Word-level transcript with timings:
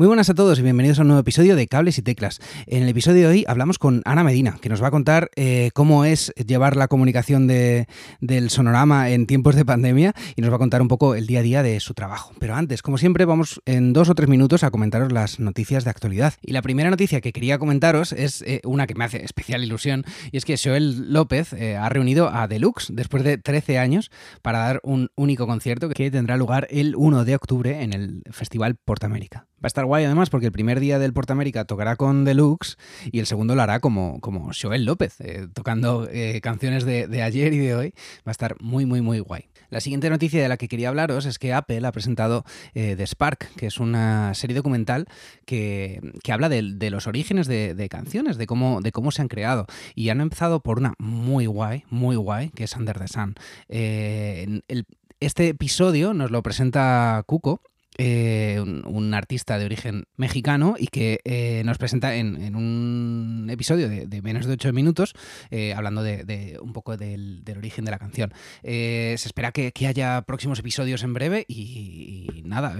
Muy 0.00 0.06
buenas 0.06 0.30
a 0.30 0.34
todos 0.34 0.58
y 0.58 0.62
bienvenidos 0.62 0.98
a 0.98 1.02
un 1.02 1.08
nuevo 1.08 1.20
episodio 1.20 1.56
de 1.56 1.66
Cables 1.66 1.98
y 1.98 2.02
Teclas. 2.02 2.40
En 2.66 2.84
el 2.84 2.88
episodio 2.88 3.24
de 3.24 3.34
hoy 3.34 3.44
hablamos 3.46 3.78
con 3.78 4.00
Ana 4.06 4.24
Medina, 4.24 4.56
que 4.58 4.70
nos 4.70 4.82
va 4.82 4.86
a 4.86 4.90
contar 4.90 5.30
eh, 5.36 5.72
cómo 5.74 6.06
es 6.06 6.32
llevar 6.36 6.74
la 6.74 6.88
comunicación 6.88 7.46
de, 7.46 7.86
del 8.18 8.48
sonorama 8.48 9.10
en 9.10 9.26
tiempos 9.26 9.56
de 9.56 9.66
pandemia 9.66 10.14
y 10.36 10.40
nos 10.40 10.50
va 10.50 10.54
a 10.54 10.58
contar 10.58 10.80
un 10.80 10.88
poco 10.88 11.16
el 11.16 11.26
día 11.26 11.40
a 11.40 11.42
día 11.42 11.62
de 11.62 11.78
su 11.80 11.92
trabajo. 11.92 12.32
Pero 12.38 12.54
antes, 12.54 12.80
como 12.80 12.96
siempre, 12.96 13.26
vamos 13.26 13.60
en 13.66 13.92
dos 13.92 14.08
o 14.08 14.14
tres 14.14 14.26
minutos 14.26 14.64
a 14.64 14.70
comentaros 14.70 15.12
las 15.12 15.38
noticias 15.38 15.84
de 15.84 15.90
actualidad. 15.90 16.32
Y 16.40 16.52
la 16.52 16.62
primera 16.62 16.88
noticia 16.88 17.20
que 17.20 17.34
quería 17.34 17.58
comentaros 17.58 18.12
es 18.12 18.40
eh, 18.40 18.62
una 18.64 18.86
que 18.86 18.94
me 18.94 19.04
hace 19.04 19.22
especial 19.22 19.62
ilusión 19.62 20.06
y 20.32 20.38
es 20.38 20.46
que 20.46 20.56
Joel 20.56 21.12
López 21.12 21.52
eh, 21.52 21.76
ha 21.76 21.90
reunido 21.90 22.30
a 22.34 22.48
Deluxe 22.48 22.88
después 22.90 23.22
de 23.22 23.36
13 23.36 23.76
años 23.76 24.10
para 24.40 24.60
dar 24.60 24.80
un 24.82 25.10
único 25.14 25.46
concierto 25.46 25.90
que 25.90 26.10
tendrá 26.10 26.38
lugar 26.38 26.68
el 26.70 26.96
1 26.96 27.26
de 27.26 27.34
octubre 27.34 27.82
en 27.82 27.92
el 27.92 28.22
Festival 28.30 28.76
Portamérica. 28.76 29.49
Va 29.62 29.66
a 29.66 29.68
estar 29.68 29.84
guay 29.84 30.04
además 30.04 30.30
porque 30.30 30.46
el 30.46 30.52
primer 30.52 30.80
día 30.80 30.98
del 30.98 31.12
Portamérica 31.12 31.66
tocará 31.66 31.96
con 31.96 32.24
Deluxe 32.24 32.78
y 33.12 33.18
el 33.18 33.26
segundo 33.26 33.54
lo 33.54 33.60
hará 33.60 33.80
como, 33.80 34.18
como 34.20 34.52
Joel 34.58 34.86
López, 34.86 35.20
eh, 35.20 35.48
tocando 35.52 36.08
eh, 36.10 36.40
canciones 36.40 36.86
de, 36.86 37.22
ayer 37.22 37.52
y 37.52 37.58
de 37.58 37.74
hoy. 37.74 37.94
Va 38.26 38.30
a 38.30 38.30
estar 38.30 38.56
muy, 38.62 38.86
muy, 38.86 39.02
muy 39.02 39.18
guay. 39.18 39.50
La 39.68 39.80
siguiente 39.80 40.08
noticia 40.08 40.40
de 40.42 40.48
la 40.48 40.56
que 40.56 40.66
quería 40.66 40.88
hablaros 40.88 41.26
es 41.26 41.38
que 41.38 41.52
Apple 41.52 41.86
ha 41.86 41.92
presentado 41.92 42.44
eh, 42.72 42.94
The 42.96 43.06
Spark, 43.06 43.54
que 43.56 43.66
es 43.66 43.78
una 43.78 44.32
serie 44.32 44.56
documental 44.56 45.06
que, 45.44 46.00
habla 46.30 46.48
de, 46.48 46.90
los 46.90 47.06
orígenes 47.06 47.46
de, 47.46 47.88
canciones, 47.90 48.38
de 48.38 48.46
cómo, 48.46 48.80
de 48.80 48.92
cómo 48.92 49.10
se 49.10 49.20
han 49.20 49.28
creado. 49.28 49.66
Y 49.94 50.08
han 50.08 50.22
empezado 50.22 50.60
por 50.60 50.78
una 50.78 50.94
muy 50.98 51.44
guay, 51.44 51.84
muy 51.90 52.16
guay, 52.16 52.48
que 52.48 52.64
es 52.64 52.74
Under 52.76 52.98
the 52.98 53.08
Sun. 53.08 53.34
este 53.68 55.48
episodio 55.48 56.14
nos 56.14 56.30
lo 56.30 56.42
presenta 56.42 57.22
Cuco 57.26 57.60
eh, 57.98 58.60
un, 58.60 59.12
artista 59.14 59.58
de 59.58 59.64
origen 59.64 60.04
mexicano 60.16 60.76
y 60.78 60.86
que 60.86 61.20
eh, 61.24 61.62
nos 61.64 61.76
presenta 61.76 62.14
en, 62.14 62.54
un 62.54 63.48
episodio 63.50 63.88
de, 63.88 64.22
menos 64.22 64.46
de 64.46 64.52
8 64.52 64.72
minutos 64.72 65.12
eh, 65.50 65.74
hablando 65.74 66.02
de, 66.02 66.58
un 66.62 66.72
poco 66.72 66.96
del, 66.96 67.42
origen 67.56 67.84
de 67.84 67.90
la 67.90 67.98
canción. 67.98 68.32
se 68.62 69.14
espera 69.14 69.52
que, 69.52 69.72
haya 69.86 70.22
próximos 70.22 70.60
episodios 70.60 71.02
en 71.02 71.14
breve 71.14 71.44
y, 71.48 72.42
nada, 72.44 72.76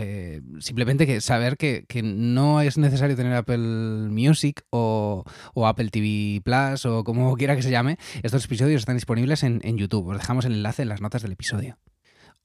simplemente 0.60 1.06
que 1.06 1.20
saber 1.20 1.56
que, 1.56 1.84
no 2.02 2.60
es 2.60 2.78
necesario 2.78 3.16
tener 3.16 3.34
Apple 3.34 3.58
Music 3.58 4.62
o, 4.70 5.24
Apple 5.56 5.90
TV 5.90 6.40
Plus 6.42 6.86
o 6.86 7.04
como 7.04 7.36
quiera 7.36 7.56
que 7.56 7.62
se 7.62 7.70
llame. 7.70 7.98
Estos 8.22 8.44
episodios 8.44 8.82
están 8.82 8.96
disponibles 8.96 9.42
en, 9.42 9.60
en 9.64 9.76
YouTube. 9.76 10.08
Os 10.08 10.18
dejamos 10.18 10.44
el 10.44 10.52
enlace 10.52 10.82
en 10.82 10.88
las 10.88 11.00
notas 11.00 11.22
del 11.22 11.32
episodio. 11.32 11.76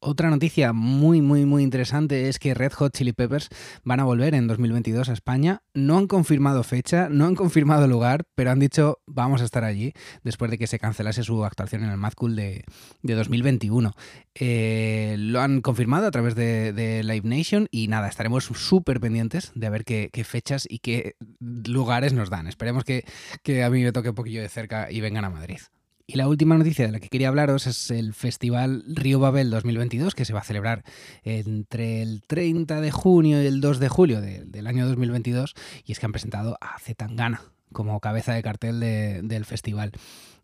Otra 0.08 0.30
noticia 0.30 0.72
muy, 0.72 1.20
muy, 1.20 1.48
muy 1.48 1.64
interesante 1.64 2.30
es 2.30 2.38
que 2.38 2.54
Red 2.54 2.74
Hot 2.74 2.94
Chili 2.96 3.12
Peppers 3.12 3.50
van 3.84 4.00
a 4.00 4.04
volver 4.04 4.36
en 4.36 4.46
2022 4.46 5.10
a 5.10 5.14
España. 5.14 5.64
No 5.74 5.98
han 5.98 6.06
confirmado 6.06 6.62
fecha, 6.62 7.10
no 7.10 7.26
han 7.26 7.34
confirmado 7.34 7.88
lugar, 7.88 8.26
pero 8.36 8.52
han 8.52 8.60
dicho 8.60 9.00
vamos 9.08 9.42
a 9.42 9.46
estar 9.46 9.64
allí 9.64 9.94
después 10.24 10.52
de 10.52 10.60
que 10.60 10.68
se 10.68 10.78
cancelase 10.78 11.24
su 11.24 11.44
actuación 11.44 11.84
en 11.84 11.90
el 11.90 11.98
Mad 11.98 12.14
Cool 12.14 12.36
de, 12.36 12.66
2021. 13.02 13.94
Eh, 14.36 15.16
lo 15.18 15.42
han 15.42 15.62
confirmado 15.62 16.06
a 16.06 16.12
través 16.12 16.36
de, 16.36 17.02
Live 17.04 17.28
Nation 17.28 17.68
y 17.72 17.88
nada, 17.88 18.08
estaremos 18.08 18.44
súper 18.44 19.00
pendientes 19.00 19.54
de 19.56 19.70
ver 19.72 19.86
qué, 19.86 20.24
fechas 20.24 20.68
y 20.70 20.80
qué 20.80 21.16
lugares 21.40 22.14
nos 22.14 22.30
dan. 22.30 22.46
Esperemos 22.46 22.84
que, 22.84 23.06
que 23.42 23.64
a 23.64 23.72
mí 23.72 23.82
me 23.82 23.92
toque 23.92 24.10
un 24.10 24.16
poquillo 24.16 24.44
de 24.44 24.50
cerca 24.50 24.92
y 24.92 25.02
vengan 25.02 25.26
a 25.26 25.32
Madrid. 25.32 25.62
Y 26.08 26.18
la 26.18 26.28
última 26.28 26.56
noticia 26.56 26.86
de 26.86 26.92
la 26.92 27.00
que 27.00 27.10
quería 27.10 27.30
hablaros 27.30 27.66
es 27.66 27.90
el 27.90 28.14
Festival 28.14 28.84
Río 28.88 29.20
Babel 29.20 29.50
2022, 29.50 30.14
que 30.14 30.26
se 30.26 30.34
va 30.34 30.42
a 30.42 30.44
celebrar 30.44 30.84
entre 31.24 32.04
el 32.04 32.22
30 32.28 32.80
de 32.80 32.92
junio 32.92 33.42
y 33.42 33.48
el 33.48 33.60
2 33.60 33.80
de 33.80 33.90
julio 33.90 34.22
del 34.22 34.68
año 34.68 34.88
2022. 34.88 35.56
Y 35.84 35.94
es 35.94 36.00
que 36.00 36.06
han 36.06 36.12
presentado 36.12 36.58
a 36.62 36.78
Zetangana 36.78 37.42
como 37.74 38.00
cabeza 38.00 38.34
de 38.34 38.44
cartel 38.44 38.80
del 38.80 39.46
festival. 39.46 39.94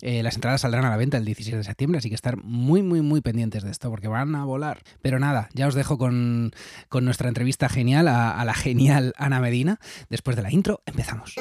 Eh, 0.02 0.24
las 0.24 0.34
entradas 0.34 0.62
saldrán 0.62 0.84
a 0.86 0.90
la 0.90 0.98
venta 0.98 1.18
el 1.18 1.26
16 1.26 1.56
de 1.56 1.64
septiembre, 1.64 2.00
así 2.00 2.10
que 2.10 2.16
estar 2.16 2.38
muy, 2.38 2.82
muy, 2.82 3.02
muy 3.02 3.22
pendientes 3.22 3.64
de 3.64 3.70
esto, 3.70 3.92
porque 3.92 4.08
van 4.08 4.34
a 4.34 4.46
volar. 4.46 4.82
Pero 5.04 5.20
nada, 5.20 5.48
ya 5.54 5.68
os 5.68 5.76
dejo 5.76 6.00
con, 6.00 6.52
nuestra 6.92 7.28
entrevista 7.28 7.70
genial 7.70 8.08
a, 8.08 8.32
a 8.32 8.44
la 8.46 8.56
genial 8.56 9.14
Ana 9.16 9.40
Medina. 9.40 9.80
Después 10.10 10.36
de 10.36 10.42
la 10.42 10.52
intro, 10.52 10.82
empezamos. 10.88 11.36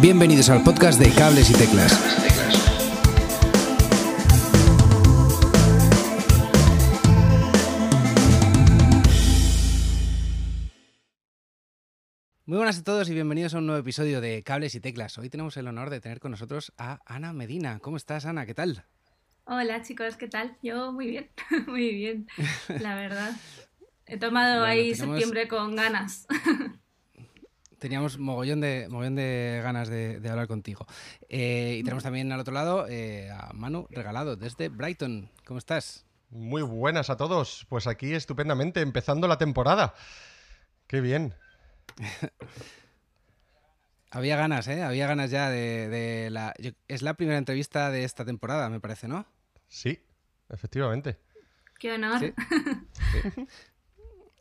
Bienvenidos 0.00 0.48
al 0.48 0.62
podcast 0.62 0.98
de 0.98 1.10
Cables 1.10 1.50
y 1.50 1.52
Teclas. 1.52 2.67
Muy 12.48 12.56
buenas 12.56 12.78
a 12.78 12.82
todos 12.82 13.10
y 13.10 13.12
bienvenidos 13.12 13.52
a 13.52 13.58
un 13.58 13.66
nuevo 13.66 13.78
episodio 13.78 14.22
de 14.22 14.42
Cables 14.42 14.74
y 14.74 14.80
Teclas. 14.80 15.18
Hoy 15.18 15.28
tenemos 15.28 15.58
el 15.58 15.68
honor 15.68 15.90
de 15.90 16.00
tener 16.00 16.18
con 16.18 16.30
nosotros 16.30 16.72
a 16.78 16.98
Ana 17.04 17.34
Medina. 17.34 17.78
¿Cómo 17.78 17.98
estás, 17.98 18.24
Ana? 18.24 18.46
¿Qué 18.46 18.54
tal? 18.54 18.86
Hola, 19.44 19.82
chicos, 19.82 20.16
¿qué 20.16 20.28
tal? 20.28 20.56
Yo 20.62 20.90
muy 20.90 21.08
bien, 21.08 21.28
muy 21.66 21.92
bien, 21.92 22.26
la 22.80 22.94
verdad. 22.94 23.32
He 24.06 24.16
tomado 24.16 24.64
ahí 24.64 24.94
septiembre 24.94 25.46
con 25.46 25.76
ganas. 25.76 26.26
Teníamos 27.78 28.18
mogollón 28.18 28.62
de, 28.62 28.86
mogollón 28.88 29.16
de 29.16 29.60
ganas 29.62 29.90
de, 29.90 30.18
hablar 30.26 30.48
contigo. 30.48 30.86
Eh, 31.28 31.76
y 31.80 31.82
tenemos 31.82 32.02
también 32.02 32.32
al 32.32 32.40
otro 32.40 32.54
lado 32.54 32.86
eh, 32.88 33.30
a 33.30 33.52
Manu 33.52 33.88
Regalado 33.90 34.36
desde 34.36 34.70
Brighton. 34.70 35.30
¿Cómo 35.44 35.58
estás? 35.58 36.06
Muy 36.30 36.62
buenas 36.62 37.10
a 37.10 37.18
todos. 37.18 37.66
Pues 37.68 37.86
aquí 37.86 38.14
estupendamente, 38.14 38.80
empezando 38.80 39.28
la 39.28 39.36
temporada. 39.36 39.92
Qué 40.86 41.02
bien. 41.02 41.34
Había 44.10 44.36
ganas, 44.36 44.66
¿eh? 44.68 44.82
Había 44.82 45.06
ganas 45.06 45.30
ya 45.30 45.50
de, 45.50 46.28
la... 46.30 46.54
es 46.88 47.02
la 47.02 47.14
primera 47.14 47.36
entrevista 47.36 47.90
de 47.90 48.04
esta 48.04 48.24
temporada, 48.24 48.70
me 48.70 48.80
parece, 48.80 49.06
¿no? 49.06 49.26
Sí, 49.68 50.00
efectivamente. 50.48 51.18
Qué 51.78 51.92
honor. 51.92 52.20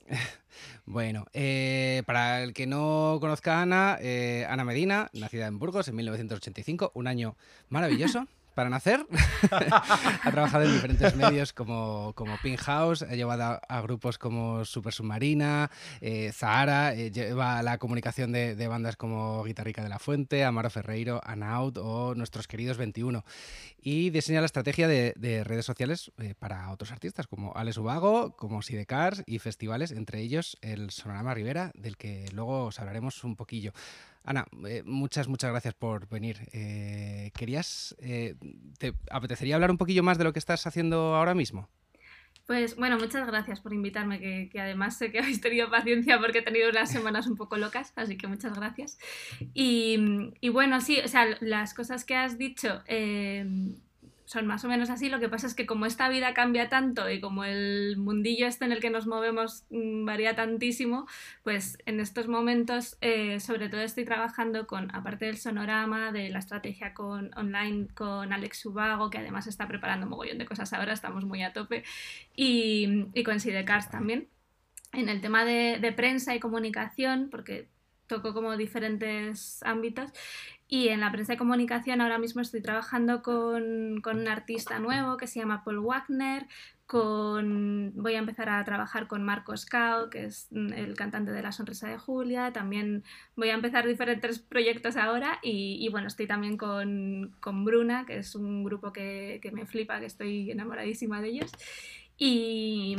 Bueno, 0.86 1.26
eh, 1.34 2.04
para 2.06 2.42
el 2.44 2.54
que 2.54 2.66
no 2.66 3.18
conozca 3.20 3.60
a 3.60 3.62
Ana, 3.64 3.98
eh, 4.02 4.46
Ana 4.48 4.64
Medina, 4.64 5.10
nacida 5.12 5.48
en 5.48 5.60
Burgos 5.60 5.90
en 5.90 5.98
1985, 5.98 6.94
un 6.96 7.08
año 7.08 7.36
maravilloso 7.68 8.26
para 8.58 8.72
nacer. 8.72 9.06
ha 9.52 10.32
trabajado 10.32 10.64
en 10.64 10.74
diferentes 10.74 11.16
medios 11.16 11.54
como, 11.54 12.14
como 12.16 12.36
Pink 12.42 12.58
House, 12.62 13.04
ha 13.04 13.14
llevado 13.14 13.62
a, 13.70 13.82
grupos 13.82 14.18
como 14.18 14.66
Super 14.66 14.94
Submarina, 14.94 15.70
eh, 16.02 16.32
Zahara, 16.34 16.96
eh, 16.96 17.12
lleva 17.12 17.62
la 17.62 17.78
comunicación 17.78 18.32
de, 18.32 18.68
bandas 18.68 18.96
como 18.96 19.44
Guitarrica 19.44 19.84
de 19.84 19.90
la 19.90 20.00
Fuente, 20.00 20.44
Amaro 20.44 20.72
Ferreiro, 20.72 21.22
Anaut 21.24 21.78
o 21.78 22.16
nuestros 22.16 22.48
queridos 22.48 22.78
21. 22.78 23.24
Y 23.80 24.10
diseña 24.10 24.40
la 24.40 24.48
estrategia 24.48 24.88
de, 24.88 25.44
redes 25.44 25.66
sociales 25.66 26.12
eh, 26.18 26.34
para 26.40 26.72
otros 26.72 26.92
artistas 26.92 27.28
como 27.28 27.56
Alex 27.56 27.78
Ubago, 27.78 28.36
como 28.38 28.64
Sidecars 28.64 29.22
y 29.28 29.38
festivales, 29.38 29.92
entre 29.92 30.20
ellos 30.22 30.58
el 30.62 30.90
Sonorama 30.90 31.36
Rivera, 31.36 31.72
del 31.76 31.96
que 31.96 32.26
luego 32.34 32.66
os 32.66 32.80
hablaremos 32.80 33.24
un 33.24 33.36
poquillo. 33.36 33.72
Ana, 34.28 34.46
eh, 34.68 34.84
muchas, 34.86 35.30
muchas 35.30 35.52
gracias 35.52 35.74
por 35.74 36.10
venir. 36.10 36.50
Eh, 36.52 37.32
¿Querías, 37.34 37.96
eh, 38.00 38.36
te 38.78 38.94
apetecería 39.10 39.56
hablar 39.56 39.72
un 39.72 39.78
poquillo 39.78 40.04
más 40.04 40.18
de 40.18 40.26
lo 40.26 40.34
que 40.34 40.40
estás 40.40 40.68
haciendo 40.68 41.16
ahora 41.16 41.34
mismo? 41.34 41.70
Pues 42.46 42.76
bueno, 42.76 42.98
muchas 42.98 43.26
gracias 43.26 43.62
por 43.62 43.74
invitarme, 43.74 44.20
que, 44.20 44.60
además 44.60 44.98
sé 44.98 45.14
que 45.14 45.20
habéis 45.22 45.40
tenido 45.40 45.70
paciencia 45.70 46.20
porque 46.20 46.40
he 46.40 46.42
tenido 46.42 46.70
unas 46.70 46.92
semanas 46.92 47.26
un 47.28 47.38
poco 47.38 47.56
locas, 47.56 47.94
así 47.96 48.18
que 48.18 48.28
muchas 48.28 48.54
gracias. 48.54 49.00
Y, 49.54 50.34
y 50.42 50.50
bueno, 50.50 50.82
sí, 50.82 51.00
o 51.00 51.08
sea, 51.08 51.38
las 51.40 51.74
cosas 51.74 52.04
que 52.04 52.18
has 52.18 52.38
dicho, 52.38 52.84
son 54.28 54.46
más 54.46 54.66
o 54.66 54.68
menos 54.68 54.90
así. 54.90 55.10
Lo 55.10 55.20
que 55.20 55.30
pasa 55.30 55.48
es 55.48 55.56
que 55.56 55.66
como 55.66 55.86
esta 55.86 56.10
vida 56.10 56.34
cambia 56.34 56.68
tanto 56.68 57.10
y 57.10 57.22
como 57.22 57.46
el 57.46 57.96
mundillo 57.98 58.46
este 58.46 58.66
en 58.66 58.74
el 58.74 58.82
que 58.82 58.90
nos 58.90 59.08
movemos 59.08 59.66
mm, 59.70 60.06
varía 60.06 60.36
tantísimo, 60.36 61.08
pues 61.44 61.78
en 61.86 62.02
estos 62.02 62.28
momentos 62.28 62.98
eh, 63.02 63.40
sobre 63.40 63.70
todo 63.70 63.82
estoy 63.82 64.04
trabajando 64.04 64.68
con, 64.68 64.94
aparte 64.94 65.26
del 65.26 65.38
sonorama, 65.38 66.12
de 66.12 66.30
la 66.30 66.40
estrategia 66.40 66.94
con, 66.94 67.32
online 67.38 67.88
con 67.96 68.34
Alex 68.34 68.66
Ubago, 68.66 69.10
que 69.10 69.18
además 69.18 69.48
está 69.48 69.68
preparando 69.68 70.06
un 70.06 70.10
mogollón 70.12 70.38
de 70.38 70.46
cosas 70.46 70.74
ahora, 70.74 70.92
estamos 70.92 71.24
muy 71.24 71.42
a 71.44 71.54
tope, 71.54 71.84
y, 72.36 73.08
y 73.14 73.24
con 73.24 73.40
Sidecars 73.40 73.90
también. 73.90 74.28
En 74.94 75.10
el 75.10 75.22
tema 75.22 75.46
de, 75.46 75.80
de 75.80 75.92
prensa 75.94 76.36
y 76.36 76.40
comunicación, 76.40 77.30
porque 77.30 77.70
toco 78.08 78.34
como 78.34 78.58
diferentes 78.58 79.62
ámbitos 79.64 80.12
y 80.70 80.90
en 80.90 81.00
la 81.00 81.12
prensa 81.12 81.34
de 81.34 81.38
comunicación 81.38 82.02
ahora 82.02 82.18
mismo 82.18 82.42
estoy 82.42 82.62
trabajando 82.62 83.22
con, 83.22 84.02
un 84.06 84.28
artista 84.28 84.80
nuevo 84.80 85.16
que 85.16 85.28
se 85.28 85.40
llama 85.40 85.64
Paul 85.64 85.80
Wagner, 85.80 86.46
con, 86.86 87.94
voy 87.96 88.16
a 88.16 88.20
empezar 88.20 88.50
a 88.50 88.64
trabajar 88.66 89.08
con 89.08 89.24
Marcos 89.24 89.66
Cao, 89.66 90.10
que 90.10 90.26
es 90.26 90.50
el 90.52 90.96
cantante 90.96 91.32
de 91.32 91.42
La 91.42 91.54
Sonrisa 91.54 91.88
de 91.88 91.98
Julia, 91.98 92.52
también 92.52 93.04
voy 93.36 93.50
a 93.50 93.54
empezar 93.54 93.88
diferentes 93.88 94.40
proyectos 94.40 94.98
ahora 94.98 95.40
y, 95.42 95.88
bueno, 95.90 96.08
estoy 96.08 96.28
también 96.28 96.58
con, 96.58 97.34
Bruna, 97.64 98.06
que 98.06 98.18
es 98.18 98.36
un 98.36 98.64
grupo 98.64 98.92
que, 98.92 99.40
que 99.42 99.52
me 99.52 99.66
flipa, 99.66 100.00
que 100.00 100.06
estoy 100.06 100.52
enamoradísima 100.52 101.22
de 101.22 101.30
ellos. 101.30 101.52
Y, 102.18 102.96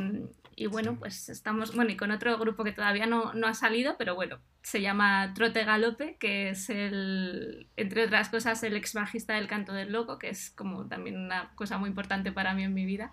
y, 0.58 0.66
bueno, 0.66 0.96
pues 0.98 1.28
estamos, 1.28 1.72
bueno, 1.76 1.92
y 1.92 1.96
con 1.96 2.10
otro 2.10 2.36
grupo 2.36 2.64
que 2.64 2.72
todavía 2.72 3.06
no, 3.06 3.32
no, 3.32 3.46
ha 3.46 3.54
salido, 3.54 3.94
pero 3.96 4.16
bueno, 4.16 4.40
se 4.60 4.80
llama 4.80 5.32
Trote 5.32 5.64
Galope, 5.64 6.16
que 6.18 6.50
es 6.50 6.68
el, 6.68 7.68
entre 7.76 8.06
otras 8.06 8.28
cosas, 8.28 8.60
el 8.64 8.76
ex 8.76 8.92
bajista 8.92 9.34
del 9.34 9.46
Canto 9.46 9.72
del 9.72 9.92
Loco, 9.92 10.18
que 10.18 10.30
es 10.30 10.50
como 10.50 10.88
también 10.88 11.16
una 11.16 11.54
cosa 11.54 11.78
muy 11.78 11.88
importante 11.88 12.32
para 12.32 12.54
mí 12.54 12.64
en 12.64 12.74
mi 12.74 12.86
vida. 12.86 13.12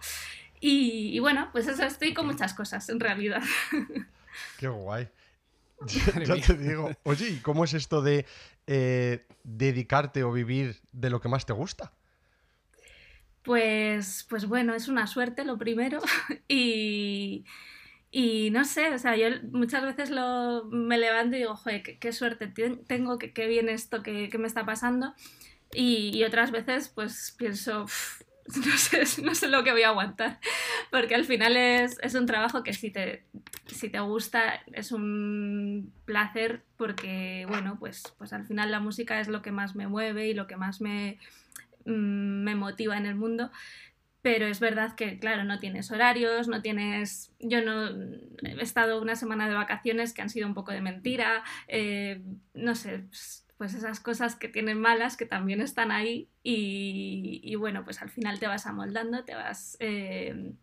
Y, 0.60 1.20
bueno, 1.20 1.50
pues 1.52 1.68
eso 1.68 1.84
estoy 1.84 2.16
con 2.16 2.26
muchas 2.26 2.56
cosas, 2.56 2.90
en 2.90 3.00
realidad. 3.00 3.44
Qué 4.58 4.68
guay. 4.68 5.08
Ya, 6.26 6.42
te 6.42 6.58
digo, 6.58 6.90
oye, 7.04 7.30
¿y 7.30 7.38
cómo 7.42 7.66
es 7.66 7.76
esto 7.76 8.02
de 8.02 8.26
eh, 8.66 9.28
dedicarte 9.44 10.24
o 10.24 10.32
vivir 10.32 10.78
de 10.94 11.12
lo 11.12 11.22
que 11.22 11.30
más 11.30 11.46
te 11.46 11.54
gusta? 11.54 11.92
Pues, 13.46 14.26
pues 14.28 14.48
bueno, 14.48 14.74
es 14.74 14.88
una 14.88 15.08
suerte 15.08 15.46
lo 15.46 15.58
primero. 15.58 16.02
Y, 16.48 17.46
y 18.18 18.50
no 18.52 18.64
sé, 18.64 18.94
o 18.94 18.98
sea, 18.98 19.18
yo 19.18 19.28
muchas 19.52 19.84
veces 19.84 20.10
lo, 20.10 20.64
me 20.72 20.98
levanto 20.98 21.36
y 21.36 21.40
digo, 21.40 21.56
joder, 21.56 21.84
qué, 22.00 22.14
suerte 22.14 22.48
tengo, 22.48 23.20
qué, 23.20 23.34
qué 23.34 23.48
bien 23.48 23.68
esto 23.68 24.04
que, 24.04 24.30
me 24.40 24.48
está 24.48 24.66
pasando 24.66 25.14
y, 25.74 26.24
otras 26.24 26.52
veces 26.52 26.88
pues 26.88 27.36
pienso, 27.38 27.88
no 28.66 28.78
sé, 28.78 29.22
no 29.22 29.36
sé 29.36 29.50
lo 29.50 29.66
que 29.66 29.74
voy 29.74 29.84
a 29.84 29.90
aguantar, 29.90 30.40
porque 30.92 31.14
al 31.14 31.26
final 31.26 31.58
es, 31.58 31.98
es 32.02 32.16
un 32.16 32.26
trabajo 32.26 32.64
que 32.64 32.72
si 32.72 32.90
te, 32.90 33.26
si 33.68 33.90
te 33.90 34.00
gusta 34.00 34.62
es 34.72 34.94
un 34.94 35.92
placer 36.06 36.64
porque, 36.78 37.46
bueno, 37.50 37.76
pues, 37.80 38.04
pues 38.18 38.32
al 38.32 38.46
final 38.46 38.72
la 38.72 38.80
música 38.80 39.20
es 39.20 39.28
lo 39.28 39.42
que 39.42 39.52
más 39.52 39.76
me 39.76 39.88
mueve 39.88 40.30
y 40.30 40.34
lo 40.34 40.48
que 40.48 40.56
más 40.56 40.80
me 40.80 41.20
me 41.86 42.56
motiva 42.56 42.98
en 42.98 43.06
el 43.06 43.16
mundo. 43.16 43.52
Pero 44.22 44.48
es 44.48 44.60
verdad 44.60 44.96
que, 44.96 45.20
claro, 45.20 45.44
no 45.44 45.60
tienes 45.60 45.92
horarios, 45.92 46.48
no 46.48 46.64
tienes... 46.64 47.32
Yo 47.40 47.62
no 47.62 47.90
he 48.42 48.62
estado 48.62 49.00
una 49.00 49.16
semana 49.16 49.48
de 49.48 49.54
vacaciones 49.54 50.14
que 50.14 50.24
han 50.24 50.32
sido 50.32 50.48
un 50.48 50.56
poco 50.56 50.72
de 50.72 50.82
mentira, 50.82 51.44
eh, 51.68 52.24
no 52.56 52.74
sé, 52.74 53.04
pues, 53.08 53.46
pues 53.58 53.74
esas 53.76 54.00
cosas 54.00 54.36
que 54.36 54.48
tienen 54.48 54.82
malas 54.82 55.16
que 55.16 55.26
también 55.26 55.62
están 55.62 55.92
ahí 55.92 56.28
y, 56.44 57.56
bueno, 57.56 57.84
pues 57.86 58.02
al 58.02 58.10
final 58.10 58.40
te 58.40 58.48
vas 58.48 58.66
amoldando, 58.66 59.24
te 59.24 59.36
vas 59.36 59.78
eh, 59.80 60.54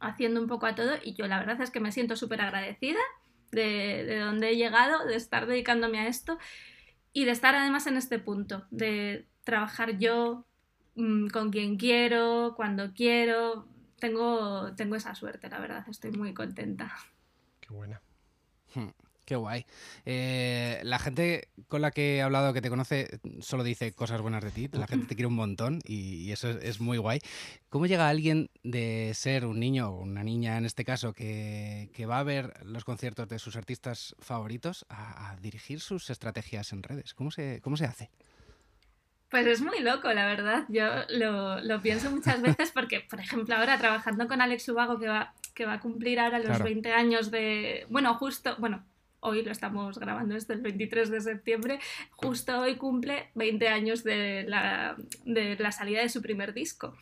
haciendo 0.00 0.40
un 0.40 0.46
poco 0.46 0.66
a 0.66 0.74
todo 0.74 0.92
y 1.02 1.14
yo 1.14 1.26
la 1.26 1.38
verdad 1.38 1.60
es 1.60 1.70
que 1.70 1.80
me 1.80 1.92
siento 1.92 2.16
súper 2.16 2.40
agradecida 2.40 3.00
de, 3.50 4.04
de 4.04 4.18
donde 4.20 4.50
he 4.50 4.56
llegado, 4.56 5.04
de 5.06 5.16
estar 5.16 5.46
dedicándome 5.46 5.98
a 5.98 6.06
esto 6.06 6.38
y 7.12 7.24
de 7.24 7.32
estar 7.32 7.54
además 7.54 7.86
en 7.86 7.96
este 7.96 8.18
punto, 8.18 8.66
de 8.70 9.26
trabajar 9.44 9.98
yo 9.98 10.46
Mm, 10.94 11.28
con 11.28 11.50
quien 11.50 11.76
quiero, 11.76 12.54
cuando 12.56 12.92
quiero. 12.92 13.66
Tengo, 13.98 14.74
tengo 14.74 14.96
esa 14.96 15.14
suerte, 15.14 15.48
la 15.48 15.60
verdad, 15.60 15.84
estoy 15.88 16.10
muy 16.12 16.34
contenta. 16.34 16.92
Qué 17.60 17.68
buena. 17.72 18.02
Hmm, 18.74 18.88
qué 19.24 19.36
guay. 19.36 19.64
Eh, 20.04 20.80
la 20.82 20.98
gente 20.98 21.48
con 21.68 21.82
la 21.82 21.92
que 21.92 22.16
he 22.16 22.22
hablado 22.22 22.52
que 22.52 22.60
te 22.60 22.68
conoce 22.68 23.20
solo 23.40 23.62
dice 23.62 23.92
cosas 23.92 24.20
buenas 24.20 24.42
de 24.42 24.50
ti. 24.50 24.68
La 24.72 24.88
gente 24.88 25.06
te 25.06 25.14
quiere 25.14 25.28
un 25.28 25.36
montón 25.36 25.80
y, 25.84 26.32
eso 26.32 26.50
es, 26.50 26.80
muy 26.80 26.98
guay. 26.98 27.20
¿Cómo 27.68 27.86
llega 27.86 28.08
alguien 28.08 28.50
de 28.64 29.12
ser 29.14 29.46
un 29.46 29.60
niño 29.60 29.90
o 29.90 30.00
una 30.02 30.24
niña 30.24 30.58
en 30.58 30.64
este 30.64 30.84
caso 30.84 31.12
que, 31.12 31.88
va 32.08 32.18
a 32.18 32.24
ver 32.24 32.52
los 32.64 32.84
conciertos 32.84 33.28
de 33.28 33.38
sus 33.38 33.54
artistas 33.54 34.16
favoritos 34.18 34.84
a, 34.88 35.36
dirigir 35.40 35.80
sus 35.80 36.10
estrategias 36.10 36.72
en 36.72 36.82
redes? 36.82 37.14
¿Cómo 37.14 37.30
se, 37.30 37.60
cómo 37.62 37.76
se 37.76 37.84
hace? 37.84 38.10
Pues 39.32 39.46
es 39.46 39.62
muy 39.62 39.80
loco, 39.80 40.12
la 40.12 40.26
verdad. 40.26 40.66
Yo 40.68 40.84
lo, 41.08 41.80
pienso 41.80 42.10
muchas 42.10 42.42
veces 42.42 42.70
porque, 42.70 43.00
por 43.00 43.18
ejemplo, 43.18 43.56
ahora 43.56 43.78
trabajando 43.78 44.28
con 44.28 44.42
Alex 44.42 44.68
Ubago, 44.68 44.98
que 44.98 45.08
va, 45.08 45.32
que 45.54 45.64
va 45.64 45.72
a 45.72 45.80
cumplir 45.80 46.20
ahora 46.20 46.38
los 46.38 46.62
20 46.62 46.92
años 46.92 47.30
de... 47.30 47.86
Bueno, 47.88 48.14
justo, 48.16 48.54
bueno, 48.58 48.84
hoy 49.20 49.42
lo 49.42 49.50
estamos 49.50 49.98
grabando, 49.98 50.36
es 50.36 50.50
el 50.50 50.60
23 50.60 51.10
de 51.10 51.22
septiembre, 51.22 51.78
justo 52.10 52.60
hoy 52.60 52.76
cumple 52.76 53.30
20 53.34 53.68
años 53.68 54.04
de 54.04 54.44
la, 54.46 54.96
de 55.24 55.56
la 55.56 55.72
salida 55.72 56.02
de 56.02 56.10
su 56.10 56.20
primer 56.20 56.52
disco. 56.52 56.94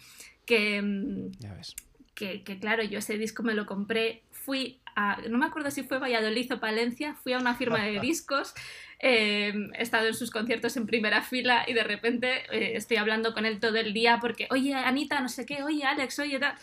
Que, 0.46 0.80
mm, 0.80 1.32
ya 1.40 1.52
ves. 1.54 1.74
Que, 2.14 2.44
que, 2.44 2.60
claro, 2.60 2.84
yo 2.84 3.00
ese 3.00 3.18
disco 3.18 3.42
me 3.42 3.54
lo 3.54 3.66
compré, 3.66 4.22
fui 4.30 4.80
a, 4.94 5.20
no 5.28 5.36
me 5.36 5.46
acuerdo 5.46 5.72
si 5.72 5.82
fue 5.82 5.98
Valladolid 5.98 6.52
o 6.52 6.60
Palencia, 6.60 7.16
fui 7.16 7.32
a 7.32 7.38
una 7.38 7.56
firma 7.56 7.82
de 7.82 7.98
discos, 8.00 8.54
Em, 9.02 9.72
he 9.74 9.82
estado 9.82 10.08
en 10.08 10.14
sus 10.14 10.30
conciertos 10.30 10.76
en 10.76 10.86
primera 10.86 11.22
fila 11.22 11.64
y 11.66 11.72
de 11.72 11.82
repente 11.82 12.44
eh, 12.52 12.76
estoy 12.76 12.98
hablando 12.98 13.32
con 13.32 13.46
él 13.46 13.58
todo 13.58 13.76
el 13.76 13.94
día 13.94 14.18
porque, 14.20 14.46
oye, 14.50 14.74
Anita, 14.74 15.22
no 15.22 15.30
sé 15.30 15.46
qué, 15.46 15.62
oye, 15.62 15.84
Alex, 15.84 16.18
oye, 16.18 16.38
tal. 16.38 16.54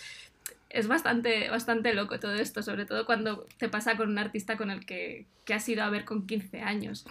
Es 0.70 0.88
bastante, 0.88 1.50
bastante 1.50 1.94
loco 1.94 2.20
todo 2.20 2.36
esto, 2.36 2.62
sobre 2.62 2.86
todo 2.86 3.06
cuando 3.06 3.48
te 3.58 3.70
pasa 3.70 3.98
con 3.98 4.10
un 4.10 4.20
artista 4.20 4.56
con 4.56 4.70
el 4.70 4.86
que, 4.86 5.26
que 5.46 5.54
has 5.56 5.68
ido 5.68 5.82
a 5.84 5.90
ver 5.90 6.06
con 6.06 6.28
15 6.28 6.62
años. 6.62 7.06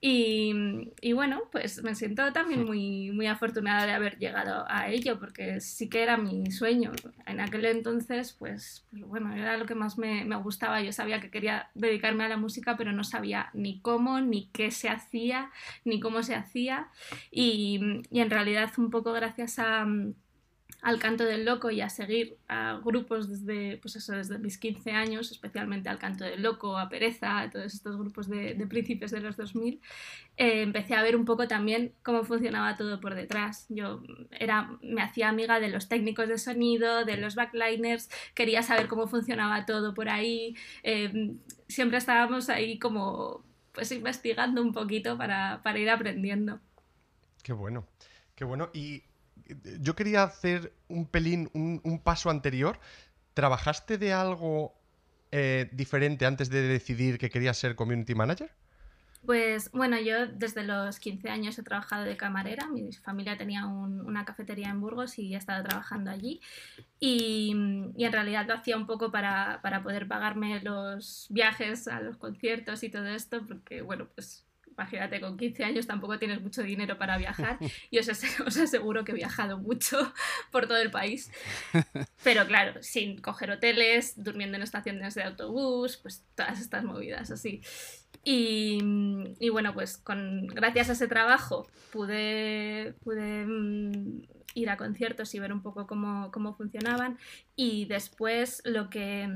Y, 0.00 0.92
y, 1.00 1.12
bueno, 1.12 1.42
pues 1.50 1.82
me 1.82 1.96
siento 1.96 2.32
también 2.32 2.64
muy, 2.64 3.10
muy 3.10 3.26
afortunada 3.26 3.84
de 3.84 3.92
haber 3.92 4.16
llegado 4.18 4.64
a 4.68 4.88
ello, 4.88 5.18
porque 5.18 5.60
sí 5.60 5.88
que 5.88 6.02
era 6.02 6.16
mi 6.16 6.52
sueño. 6.52 6.92
En 7.26 7.40
aquel 7.40 7.64
entonces, 7.64 8.32
pues, 8.38 8.86
pues 8.90 9.02
bueno, 9.04 9.34
era 9.34 9.56
lo 9.56 9.66
que 9.66 9.74
más 9.74 9.98
me, 9.98 10.24
me, 10.24 10.36
gustaba. 10.36 10.80
Yo 10.82 10.92
sabía 10.92 11.20
que 11.20 11.30
quería 11.30 11.70
dedicarme 11.74 12.24
a 12.24 12.28
la 12.28 12.36
música, 12.36 12.76
pero 12.76 12.92
no 12.92 13.02
sabía 13.02 13.50
ni 13.54 13.80
cómo, 13.80 14.20
ni 14.20 14.48
qué 14.50 14.70
se 14.70 14.88
hacía, 14.88 15.50
ni 15.84 15.98
cómo 15.98 16.22
se 16.22 16.36
hacía. 16.36 16.88
Y, 17.32 18.02
y 18.10 18.20
en 18.20 18.30
realidad, 18.30 18.70
un 18.78 18.90
poco 18.90 19.12
gracias 19.12 19.58
a 19.58 19.84
al 20.80 21.00
canto 21.00 21.24
del 21.24 21.44
loco 21.44 21.70
y 21.70 21.80
a 21.80 21.88
seguir 21.88 22.38
a 22.46 22.80
grupos 22.84 23.28
desde, 23.28 23.78
pues 23.78 23.96
eso, 23.96 24.12
desde 24.12 24.38
mis 24.38 24.58
15 24.58 24.92
años, 24.92 25.32
especialmente 25.32 25.88
al 25.88 25.98
canto 25.98 26.24
del 26.24 26.42
loco, 26.42 26.78
a 26.78 26.88
Pereza, 26.88 27.40
a 27.40 27.50
todos 27.50 27.74
estos 27.74 27.96
grupos 27.96 28.28
de, 28.28 28.54
principios 28.68 29.10
de 29.10 29.20
los 29.20 29.36
2000, 29.36 29.80
eh, 30.36 30.62
empecé 30.62 30.94
a 30.94 31.02
ver 31.02 31.16
un 31.16 31.24
poco 31.24 31.48
también 31.48 31.94
cómo 32.04 32.22
funcionaba 32.22 32.76
todo 32.76 33.00
por 33.00 33.16
detrás. 33.16 33.66
Yo 33.68 34.02
era, 34.30 34.78
me 34.80 35.02
hacía 35.02 35.28
amiga 35.28 35.58
de 35.58 35.68
los 35.68 35.88
técnicos 35.88 36.28
de 36.28 36.38
sonido, 36.38 37.04
de 37.04 37.16
los 37.16 37.34
backliners, 37.34 38.08
quería 38.34 38.62
saber 38.62 38.86
cómo 38.86 39.08
funcionaba 39.08 39.66
todo 39.66 39.94
por 39.94 40.08
ahí. 40.08 40.54
Eh, 40.84 41.34
siempre 41.66 41.98
estábamos 41.98 42.48
ahí 42.50 42.78
como 42.78 43.44
pues 43.72 43.90
investigando 43.92 44.62
un 44.62 44.72
poquito 44.72 45.18
para, 45.18 45.60
para 45.62 45.78
ir 45.78 45.90
aprendiendo. 45.90 46.60
Qué 47.42 47.52
bueno, 47.52 47.86
qué 48.34 48.44
bueno. 48.44 48.70
Y 48.72 49.02
yo 49.80 49.94
quería 49.94 50.22
hacer 50.22 50.72
un 50.88 51.06
pelín, 51.06 51.50
un, 51.54 52.00
paso 52.02 52.30
anterior. 52.30 52.78
¿Trabajaste 53.34 53.98
de 53.98 54.12
algo 54.12 54.74
eh, 55.30 55.68
diferente 55.72 56.26
antes 56.26 56.50
de 56.50 56.62
decidir 56.62 57.18
que 57.18 57.30
querías 57.30 57.56
ser 57.56 57.76
community 57.76 58.14
manager? 58.14 58.50
Pues 59.26 59.70
bueno, 59.72 59.98
yo 59.98 60.26
desde 60.26 60.64
los 60.64 61.00
15 61.00 61.28
años 61.28 61.58
he 61.58 61.62
trabajado 61.62 62.04
de 62.04 62.16
camarera. 62.16 62.68
Mi 62.68 62.92
familia 62.92 63.36
tenía 63.36 63.66
una 63.66 64.24
cafetería 64.24 64.68
en 64.68 64.80
Burgos 64.80 65.18
y 65.18 65.34
he 65.34 65.36
estado 65.36 65.64
trabajando 65.64 66.10
allí. 66.10 66.40
Y, 67.00 67.54
y 67.96 68.04
en 68.04 68.12
realidad 68.12 68.46
lo 68.46 68.54
hacía 68.54 68.76
un 68.76 68.86
poco 68.86 69.10
para, 69.10 69.60
para, 69.62 69.82
poder 69.82 70.06
pagarme 70.06 70.60
los 70.62 71.26
viajes 71.30 71.88
a 71.88 72.00
los 72.00 72.16
conciertos 72.16 72.82
y 72.84 72.90
todo 72.90 73.06
esto, 73.06 73.44
porque 73.46 73.82
bueno, 73.82 74.08
pues 74.14 74.46
imagínate, 74.78 75.20
con 75.20 75.36
15 75.36 75.64
años 75.64 75.86
tampoco 75.88 76.20
tienes 76.20 76.40
mucho 76.40 76.62
dinero 76.62 76.96
para 76.98 77.18
viajar 77.18 77.58
y 77.90 77.98
os, 77.98 78.08
aseguro 78.58 79.04
que 79.04 79.10
he 79.10 79.14
viajado 79.14 79.58
mucho 79.58 80.12
por 80.52 80.68
todo 80.68 80.78
el 80.78 80.90
país. 80.90 81.30
Pero 82.24 82.46
claro, 82.46 82.80
sin 82.80 83.20
coger 83.20 83.50
hoteles, 83.50 84.22
durmiendo 84.22 84.56
en 84.56 84.62
estaciones 84.62 85.16
de 85.16 85.24
autobús, 85.24 85.96
pues 85.96 86.24
todas 86.36 86.60
estas 86.60 86.84
movidas 86.84 87.30
así. 87.32 87.60
Y, 88.24 89.48
bueno, 89.50 89.72
pues 89.74 89.96
con, 89.96 90.46
gracias 90.48 90.90
a 90.90 90.92
ese 90.92 91.08
trabajo 91.08 91.66
pude, 91.92 92.94
pude 93.02 93.46
mm, 93.46 94.22
ir 94.54 94.70
a 94.70 94.76
conciertos 94.76 95.34
y 95.34 95.38
ver 95.38 95.52
un 95.52 95.62
poco 95.62 95.86
cómo, 95.86 96.30
cómo 96.30 96.54
funcionaban 96.54 97.18
y 97.56 97.86
después 97.86 98.60
lo 98.64 98.90
que 98.90 99.28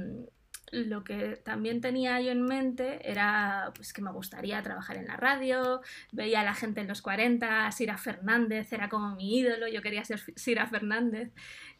lo 0.72 1.04
que 1.04 1.36
también 1.36 1.82
tenía 1.82 2.20
yo 2.22 2.32
en 2.32 2.42
mente 2.42 3.08
era 3.08 3.72
pues, 3.76 3.92
que 3.92 4.00
me 4.00 4.10
gustaría 4.10 4.62
trabajar 4.62 4.96
en 4.96 5.06
la 5.06 5.16
radio, 5.16 5.82
veía 6.12 6.40
a 6.40 6.44
la 6.44 6.54
gente 6.54 6.80
en 6.80 6.88
los 6.88 7.02
40, 7.02 7.70
Sira 7.72 7.98
Fernández 7.98 8.72
era 8.72 8.88
como 8.88 9.14
mi 9.14 9.38
ídolo, 9.38 9.68
yo 9.68 9.82
quería 9.82 10.04
ser 10.04 10.20
Sira 10.34 10.66
Fernández 10.66 11.30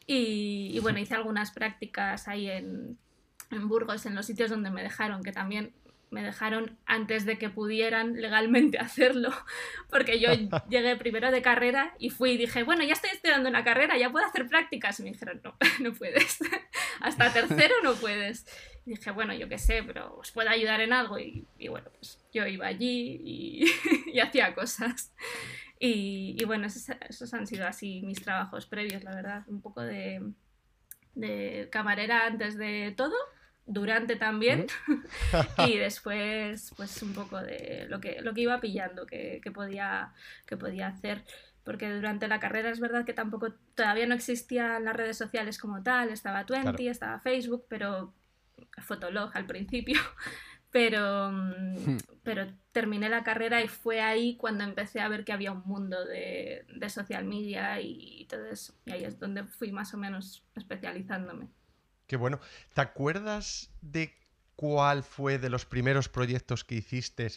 y, 0.05 0.77
bueno, 0.79 0.99
hice 0.99 1.15
algunas 1.15 1.51
prácticas 1.51 2.27
ahí 2.27 2.49
en, 2.49 2.97
en 3.49 3.67
Burgos, 3.67 4.05
en 4.05 4.15
los 4.15 4.27
sitios 4.27 4.51
donde 4.51 4.69
me 4.69 4.83
dejaron, 4.83 5.23
que 5.23 5.31
también 5.31 5.73
me 6.13 6.21
dejaron 6.21 6.77
antes 6.85 7.25
de 7.25 7.37
que 7.37 7.49
pudieran 7.49 8.21
legalmente 8.21 8.77
hacerlo, 8.79 9.31
porque 9.89 10.19
yo 10.19 10.29
llegué 10.69 10.95
primero 10.95 11.31
de 11.31 11.41
carrera 11.41 11.95
y 11.97 12.11
fui 12.11 12.31
y 12.31 12.37
dije, 12.37 12.63
bueno, 12.63 12.83
ya 12.83 12.93
estoy 12.93 13.09
estudiando 13.09 13.49
una 13.49 13.63
carrera, 13.63 13.97
ya 13.97 14.11
puedo 14.11 14.25
hacer 14.25 14.47
prácticas. 14.47 14.99
Y 14.99 15.03
me 15.03 15.11
dijeron, 15.11 15.41
no, 15.43 15.57
no 15.79 15.93
puedes, 15.93 16.39
hasta 17.01 17.33
tercero 17.33 17.75
no 17.83 17.95
puedes. 17.95 18.45
Y 18.85 18.91
dije, 18.91 19.11
bueno, 19.11 19.33
yo 19.33 19.47
qué 19.47 19.57
sé, 19.57 19.83
pero 19.83 20.17
os 20.17 20.31
puedo 20.31 20.49
ayudar 20.49 20.81
en 20.81 20.93
algo. 20.93 21.17
Y, 21.19 21.45
bueno, 21.69 21.87
pues 21.97 22.19
yo 22.33 22.45
iba 22.45 22.67
allí 22.67 23.21
y, 23.23 24.19
hacía 24.19 24.53
cosas. 24.53 25.13
Y, 25.79 26.43
bueno, 26.45 26.67
esos, 26.67 27.33
han 27.33 27.47
sido 27.47 27.67
así 27.67 28.01
mis 28.03 28.21
trabajos 28.21 28.65
previos, 28.65 29.03
la 29.03 29.15
verdad. 29.15 29.43
Un 29.47 29.61
poco 29.61 29.81
de, 29.81 30.21
de 31.15 31.69
camarera 31.71 32.25
antes 32.25 32.57
de 32.57 32.93
todo 32.95 33.15
durante 33.65 34.17
también 34.17 34.67
y 35.65 35.77
después 35.77 36.73
pues 36.75 37.01
un 37.01 37.13
poco 37.13 37.41
de 37.41 37.85
lo 37.87 38.01
que, 38.01 38.21
lo 38.21 38.33
que 38.33 38.41
iba 38.41 38.59
pillando 38.59 39.05
que, 39.05 39.39
podía, 39.53 40.11
que 40.45 40.57
podía 40.57 40.87
hacer 40.87 41.23
porque 41.63 41.89
durante 41.89 42.27
la 42.27 42.39
carrera 42.39 42.69
es 42.69 42.79
verdad 42.79 43.05
que 43.05 43.13
tampoco 43.13 43.53
todavía 43.75 44.05
no 44.05 44.15
existían 44.15 44.83
las 44.83 44.95
redes 44.95 45.17
sociales 45.17 45.57
como 45.57 45.81
tal, 45.81 46.09
estaba 46.09 46.45
Twenty, 46.45 46.89
estaba 46.89 47.21
Facebook, 47.21 47.65
pero 47.69 48.13
Fotolog 48.79 49.31
al 49.35 49.45
principio, 49.45 49.99
pero, 50.71 51.31
hmm. 51.31 51.97
pero 52.23 52.47
terminé 52.71 53.09
la 53.09 53.23
carrera 53.23 53.61
y 53.61 53.67
fue 53.67 54.01
ahí 54.01 54.35
cuando 54.37 54.63
empecé 54.63 54.99
a 54.99 55.07
ver 55.07 55.23
que 55.25 55.33
había 55.33 55.51
un 55.51 55.63
mundo 55.65 56.03
de, 56.05 56.65
de 56.67 56.89
social 56.89 57.25
media 57.25 57.79
y 57.81 58.25
todo 58.29 58.45
eso, 58.47 58.73
y 58.85 58.91
ahí 58.91 59.03
es 59.03 59.19
donde 59.19 59.43
fui 59.43 59.71
más 59.71 59.93
o 59.93 59.97
menos 59.97 60.43
especializándome. 60.55 61.49
Qué 62.07 62.17
bueno. 62.17 62.39
¿Te 62.73 62.81
acuerdas 62.81 63.71
de 63.81 64.13
cuál 64.55 65.03
fue 65.03 65.39
de 65.39 65.49
los 65.49 65.65
primeros 65.65 66.09
proyectos 66.09 66.63
que 66.63 66.75
hiciste 66.75 67.31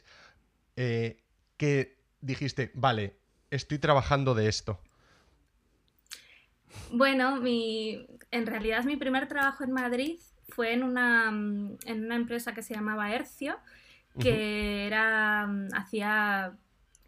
eh, 0.76 1.22
que 1.56 1.98
dijiste, 2.20 2.70
vale, 2.74 3.16
estoy 3.50 3.78
trabajando 3.78 4.34
de 4.34 4.48
esto? 4.48 4.80
Bueno, 6.92 7.40
mi, 7.40 8.06
en 8.30 8.46
realidad 8.46 8.84
mi 8.84 8.96
primer 8.96 9.28
trabajo 9.28 9.64
en 9.64 9.72
Madrid 9.72 10.20
fue 10.48 10.72
en 10.72 10.82
una, 10.82 11.28
en 11.28 12.04
una 12.04 12.14
empresa 12.14 12.54
que 12.54 12.62
se 12.62 12.74
llamaba 12.74 13.12
Hercio, 13.12 13.58
que 14.18 14.86
era, 14.86 15.46
hacía 15.74 16.56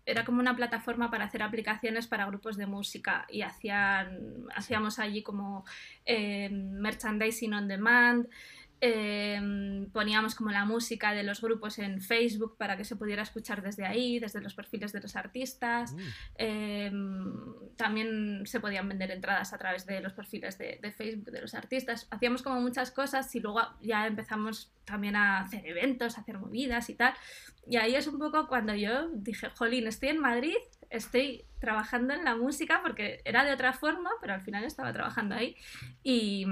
era 0.09 0.25
como 0.25 0.41
una 0.41 0.57
plataforma 0.57 1.11
para 1.11 1.27
hacer 1.27 1.43
aplicaciones 1.43 2.07
para 2.07 2.25
grupos 2.25 2.57
de 2.57 2.67
música 2.67 3.27
y 3.29 3.43
hacían, 3.43 4.47
hacíamos 4.55 4.99
allí 4.99 5.23
como 5.23 5.67
eh, 6.07 6.49
merchandising 6.51 7.53
on 7.53 7.69
demand, 7.69 8.27
Em, 8.81 9.91
poníamos 9.91 10.37
como 10.37 10.51
la 10.51 10.65
música 10.65 11.13
de 11.13 11.25
los 11.25 11.41
grupos 11.41 11.81
en 11.81 12.01
Facebook 12.01 12.57
para 12.57 12.77
que 12.77 12.85
se 12.85 12.95
pudiera 12.95 13.23
escuchar 13.23 13.61
desde 13.61 13.85
ahí, 13.85 14.21
desde 14.21 14.41
los 14.41 14.55
perfiles 14.55 14.93
de 14.93 15.01
los 15.01 15.17
artistas. 15.17 15.93
Mm. 15.95 15.99
Em, 16.37 17.35
también 17.77 18.47
se 18.47 18.61
podían 18.61 18.89
vender 18.89 19.11
entradas 19.11 19.53
a 19.53 19.59
través 19.59 19.85
de 19.85 20.01
los 20.01 20.13
perfiles 20.13 20.59
de, 20.59 20.79
Facebook 20.97 21.33
de 21.33 21.41
los 21.41 21.55
artistas. 21.55 22.07
Hacíamos 22.11 22.43
como 22.43 22.61
muchas 22.61 22.93
cosas 22.93 23.35
y 23.35 23.41
luego 23.41 23.61
ya 23.83 24.07
empezamos 24.07 24.73
también 24.85 25.17
a 25.17 25.41
hacer 25.41 25.67
eventos, 25.67 26.17
a 26.17 26.21
hacer 26.21 26.39
movidas 26.39 26.89
y 26.89 26.95
tal. 26.95 27.15
Y 27.67 27.77
ahí 27.77 27.97
es 27.97 28.07
un 28.07 28.19
poco 28.19 28.47
cuando 28.47 28.75
yo 28.75 29.09
dije, 29.11 29.51
jolín, 29.51 29.89
estoy 29.89 30.11
en 30.11 30.19
Madrid, 30.19 30.57
estoy 30.89 31.45
trabajando 31.59 32.15
en 32.15 32.25
la 32.25 32.37
música 32.37 32.81
porque 32.83 33.21
era 33.25 33.45
de 33.45 33.53
otra 33.53 33.73
forma, 33.73 34.11
pero 34.21 34.35
al 34.35 34.41
final 34.41 34.63
estaba 34.65 34.93
trabajando 34.93 35.35
ahí. 35.35 35.57
Y 36.05 36.47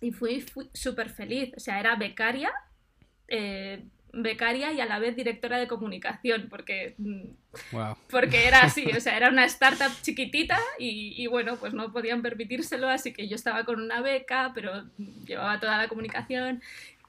y 0.00 0.12
fui, 0.12 0.44
súper 0.72 1.10
feliz. 1.10 1.52
O 1.56 1.60
sea, 1.60 1.80
era 1.80 1.96
becaria, 1.96 2.50
eh, 3.28 3.84
becaria 4.12 4.72
y 4.72 4.80
a 4.80 4.86
la 4.86 4.98
vez 4.98 5.14
directora 5.14 5.58
de 5.58 5.68
comunicación, 5.68 6.48
porque, 6.48 6.94
mm, 6.98 7.24
porque 8.10 8.46
era 8.46 8.62
así, 8.62 8.84
o 8.96 9.00
sea, 9.00 9.16
era 9.16 9.28
una 9.28 9.44
startup 9.44 9.92
chiquitita 10.02 10.58
y, 10.78 11.14
y, 11.22 11.26
bueno, 11.26 11.56
pues 11.56 11.74
no 11.74 11.92
podían 11.92 12.22
permitírselo, 12.22 12.88
así 12.88 13.12
que 13.12 13.28
yo 13.28 13.36
estaba 13.36 13.64
con 13.64 13.80
una 13.80 14.00
beca, 14.00 14.52
pero 14.54 14.84
llevaba 15.26 15.60
toda 15.60 15.78
la 15.78 15.88
comunicación 15.88 16.62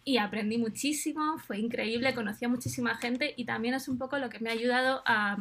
y 0.03 0.17
aprendí 0.17 0.57
muchísimo, 0.57 1.37
fue 1.37 1.59
increíble, 1.59 2.13
conocí 2.13 2.45
a 2.45 2.49
muchísima 2.49 2.95
gente 2.95 3.33
y 3.37 3.45
también 3.45 3.75
es 3.75 3.87
un 3.87 3.97
poco 3.97 4.17
lo 4.17 4.29
que 4.29 4.39
me 4.39 4.49
ha 4.49 4.53
ayudado 4.53 5.03
a, 5.05 5.37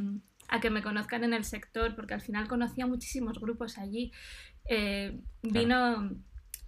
a 0.49 0.61
que 0.61 0.71
me 0.71 0.83
conozcan 0.83 1.25
en 1.25 1.33
el 1.33 1.45
sector, 1.45 1.95
porque 1.95 2.14
al 2.14 2.21
final 2.21 2.49
conocí 2.49 2.80
a 2.80 2.87
muchísimos 2.87 3.40
grupos 3.40 3.78
allí. 3.78 4.12
Eh, 4.66 5.19
vino 5.42 6.11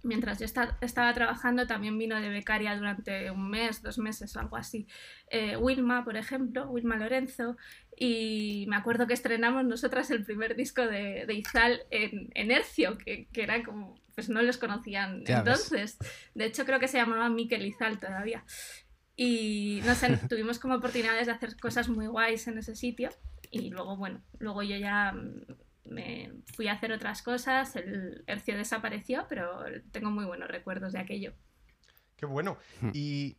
mientras 0.03 0.39
yo 0.39 0.45
estaba 0.45 1.13
trabajando, 1.13 1.65
también 1.65 1.97
vino 1.97 2.19
de 2.19 2.29
becaria 2.29 2.75
durante 2.75 3.31
un 3.31 3.49
mes, 3.49 3.81
dos 3.81 3.97
meses 3.97 4.35
o 4.35 4.39
algo 4.39 4.57
así. 4.57 4.87
Eh, 5.27 5.57
Wilma, 5.57 6.03
por 6.03 6.17
ejemplo, 6.17 6.69
Wilma 6.69 6.97
Lorenzo, 6.97 7.57
y 7.97 8.65
me 8.67 8.75
acuerdo 8.75 9.07
que 9.07 9.13
estrenamos 9.13 9.65
nosotras 9.65 10.11
el 10.11 10.23
primer 10.23 10.55
disco 10.55 10.85
de, 10.85 11.25
Izal 11.33 11.83
en, 11.89 12.29
en 12.35 12.51
Hercio, 12.51 12.97
que, 12.97 13.27
que, 13.31 13.43
era 13.43 13.63
como, 13.63 13.99
pues 14.15 14.29
no 14.29 14.41
los 14.41 14.57
conocían 14.57 15.23
entonces. 15.25 15.97
De 16.35 16.45
hecho, 16.45 16.65
creo 16.65 16.79
que 16.79 16.87
se 16.87 16.97
llamaba 16.97 17.29
Miquel 17.29 17.65
Izal 17.65 17.99
todavía. 17.99 18.43
Y 19.15 19.81
no 19.85 19.95
sé, 19.95 20.17
tuvimos 20.29 20.59
como 20.59 20.75
oportunidades 20.75 21.27
de 21.27 21.33
hacer 21.33 21.57
cosas 21.57 21.89
muy 21.89 22.07
guays 22.07 22.47
en 22.47 22.57
ese 22.57 22.75
sitio. 22.75 23.09
Y 23.51 23.69
luego, 23.69 23.95
bueno, 23.95 24.21
luego 24.39 24.63
yo 24.63 24.75
ya 24.77 25.13
me 25.85 26.31
fui 26.55 26.67
a 26.67 26.73
hacer 26.73 26.91
otras 26.91 27.21
cosas, 27.21 27.75
el 27.75 28.23
hercio 28.27 28.57
desapareció, 28.57 29.25
pero 29.29 29.63
tengo 29.91 30.09
muy 30.09 30.25
buenos 30.25 30.49
recuerdos 30.49 30.93
de 30.93 30.99
aquello. 30.99 31.33
Qué 32.15 32.25
bueno. 32.25 32.57
Hmm. 32.81 32.91
Y 32.93 33.37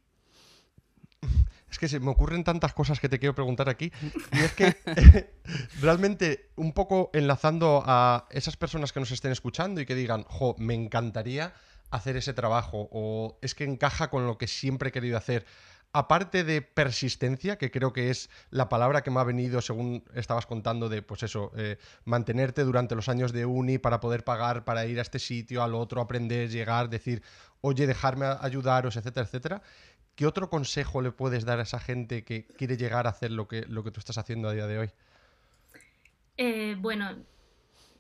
es 1.70 1.78
que 1.78 1.88
se 1.88 2.00
me 2.00 2.10
ocurren 2.10 2.44
tantas 2.44 2.74
cosas 2.74 3.00
que 3.00 3.08
te 3.08 3.18
quiero 3.18 3.34
preguntar 3.34 3.68
aquí. 3.68 3.92
Y 4.32 4.38
es 4.38 4.52
que 4.52 4.76
realmente, 5.80 6.50
un 6.56 6.72
poco 6.72 7.10
enlazando 7.14 7.82
a 7.86 8.26
esas 8.30 8.56
personas 8.56 8.92
que 8.92 9.00
nos 9.00 9.10
estén 9.10 9.32
escuchando 9.32 9.80
y 9.80 9.86
que 9.86 9.94
digan, 9.94 10.24
jo, 10.24 10.54
me 10.58 10.74
encantaría 10.74 11.54
hacer 11.90 12.16
ese 12.16 12.34
trabajo 12.34 12.88
o 12.90 13.38
es 13.40 13.54
que 13.54 13.64
encaja 13.64 14.10
con 14.10 14.26
lo 14.26 14.36
que 14.36 14.48
siempre 14.48 14.88
he 14.88 14.92
querido 14.92 15.16
hacer 15.16 15.46
aparte 15.94 16.42
de 16.42 16.60
persistencia, 16.60 17.56
que 17.56 17.70
creo 17.70 17.92
que 17.92 18.10
es 18.10 18.28
la 18.50 18.68
palabra 18.68 19.02
que 19.02 19.12
me 19.12 19.20
ha 19.20 19.24
venido 19.24 19.60
según 19.60 20.02
estabas 20.14 20.44
contando 20.44 20.88
de, 20.88 21.02
pues 21.02 21.22
eso, 21.22 21.52
eh, 21.56 21.78
mantenerte 22.04 22.64
durante 22.64 22.96
los 22.96 23.08
años 23.08 23.32
de 23.32 23.46
uni 23.46 23.78
para 23.78 24.00
poder 24.00 24.24
pagar, 24.24 24.64
para 24.64 24.86
ir 24.86 24.98
a 24.98 25.02
este 25.02 25.20
sitio, 25.20 25.62
al 25.62 25.72
otro, 25.72 26.00
aprender, 26.00 26.50
llegar, 26.50 26.90
decir, 26.90 27.22
oye, 27.60 27.86
dejarme 27.86 28.26
ayudaros, 28.40 28.96
etcétera, 28.96 29.24
etcétera. 29.24 29.62
¿Qué 30.16 30.26
otro 30.26 30.50
consejo 30.50 31.00
le 31.00 31.12
puedes 31.12 31.44
dar 31.44 31.60
a 31.60 31.62
esa 31.62 31.78
gente 31.78 32.24
que 32.24 32.44
quiere 32.44 32.76
llegar 32.76 33.06
a 33.06 33.10
hacer 33.10 33.30
lo 33.30 33.46
que, 33.46 33.62
lo 33.62 33.84
que 33.84 33.92
tú 33.92 34.00
estás 34.00 34.18
haciendo 34.18 34.48
a 34.48 34.52
día 34.52 34.66
de 34.66 34.78
hoy? 34.80 34.90
Eh, 36.36 36.74
bueno, 36.76 37.16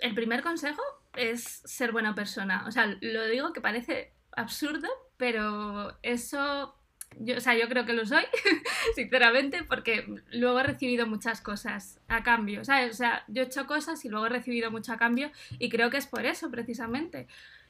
el 0.00 0.14
primer 0.16 0.42
consejo 0.42 0.82
es 1.14 1.62
ser 1.64 1.92
buena 1.92 2.16
persona. 2.16 2.64
O 2.66 2.72
sea, 2.72 2.86
lo 3.00 3.24
digo 3.26 3.52
que 3.52 3.60
parece 3.60 4.12
absurdo, 4.32 4.88
pero 5.16 5.96
eso 6.02 6.74
yo, 7.20 7.36
o 7.36 7.40
sea, 7.40 7.56
yo 7.56 7.68
creo 7.68 7.84
que 7.84 7.92
lo 7.92 8.06
soy, 8.06 8.24
sinceramente, 8.94 9.62
porque 9.64 10.06
luego 10.30 10.60
he 10.60 10.62
recibido 10.64 11.06
muchas 11.06 11.40
cosas 11.40 12.00
a 12.08 12.22
cambio, 12.22 12.64
¿sabes? 12.64 12.92
O 12.92 12.96
sea, 12.96 13.24
yo 13.28 13.42
he 13.42 13.46
hecho 13.46 13.66
cosas 13.66 14.04
y 14.04 14.08
luego 14.08 14.26
he 14.26 14.30
recibido 14.30 14.70
mucho 14.70 14.92
a 14.92 14.96
cambio 14.96 15.30
y 15.58 15.68
creo 15.68 15.90
que 15.90 15.96
es 15.96 16.06
por 16.06 16.26
eso, 16.26 16.50
precisamente. 16.50 17.26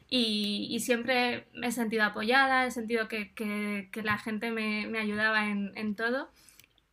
Y, 0.09 0.79
siempre 0.81 1.49
me 1.55 1.69
he 1.69 1.73
sentido 1.73 2.05
apoyada, 2.05 2.67
he 2.67 2.71
sentido 2.71 3.09
que, 3.09 3.33
que, 3.35 4.03
la 4.03 4.19
gente 4.19 4.51
me, 4.51 4.87
me 4.87 4.99
ayudaba 4.99 5.47
en, 5.47 5.73
en, 5.77 5.97
todo 5.97 6.31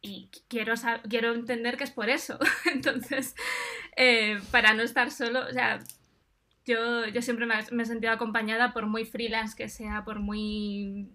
y 0.01 0.29
quiero, 0.47 0.73
quiero 1.09 1.33
entender 1.33 1.77
que 1.77 1.83
es 1.83 1.91
por 1.91 2.09
eso. 2.09 2.39
Entonces, 2.73 3.35
eh, 3.95 4.39
para 4.51 4.73
no 4.73 4.81
estar 4.81 5.11
solo, 5.11 5.45
o 5.47 5.51
sea, 5.51 5.79
yo, 6.65 7.07
yo 7.07 7.21
siempre 7.21 7.45
me, 7.45 7.55
me 7.71 7.83
he 7.83 7.85
sentido 7.85 8.13
acompañada 8.13 8.73
por 8.73 8.87
muy 8.87 9.05
freelance 9.05 9.55
que 9.55 9.69
sea, 9.69 10.03
por 10.03 10.19
muy 10.19 11.09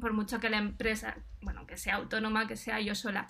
por 0.00 0.12
mucho 0.12 0.40
que 0.40 0.50
la 0.50 0.58
empresa, 0.58 1.16
bueno, 1.42 1.66
que 1.66 1.76
sea 1.76 1.96
autónoma, 1.96 2.46
que 2.46 2.56
sea 2.56 2.80
yo 2.80 2.94
sola, 2.94 3.28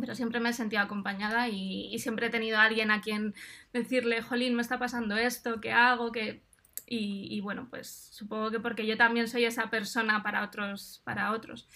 pero 0.00 0.14
siempre 0.14 0.40
me 0.40 0.50
he 0.50 0.52
sentido 0.52 0.82
acompañada 0.82 1.48
y, 1.48 1.98
siempre 1.98 2.26
he 2.26 2.30
tenido 2.30 2.58
a 2.58 2.64
alguien 2.64 2.90
a 2.90 3.00
quien 3.00 3.34
decirle, 3.72 4.22
Jolín, 4.22 4.54
me 4.54 4.62
está 4.62 4.78
pasando 4.78 5.16
esto, 5.16 5.60
¿qué 5.60 5.72
hago? 5.72 6.12
¿Qué? 6.12 6.42
Y, 6.90 7.40
bueno, 7.42 7.66
pues 7.68 8.08
supongo 8.12 8.50
que 8.50 8.60
porque 8.60 8.86
yo 8.86 8.96
también 8.96 9.28
soy 9.28 9.44
esa 9.44 9.68
persona 9.68 10.22
para 10.22 10.42
otros. 10.42 11.02
Para 11.04 11.32
otros. 11.32 11.68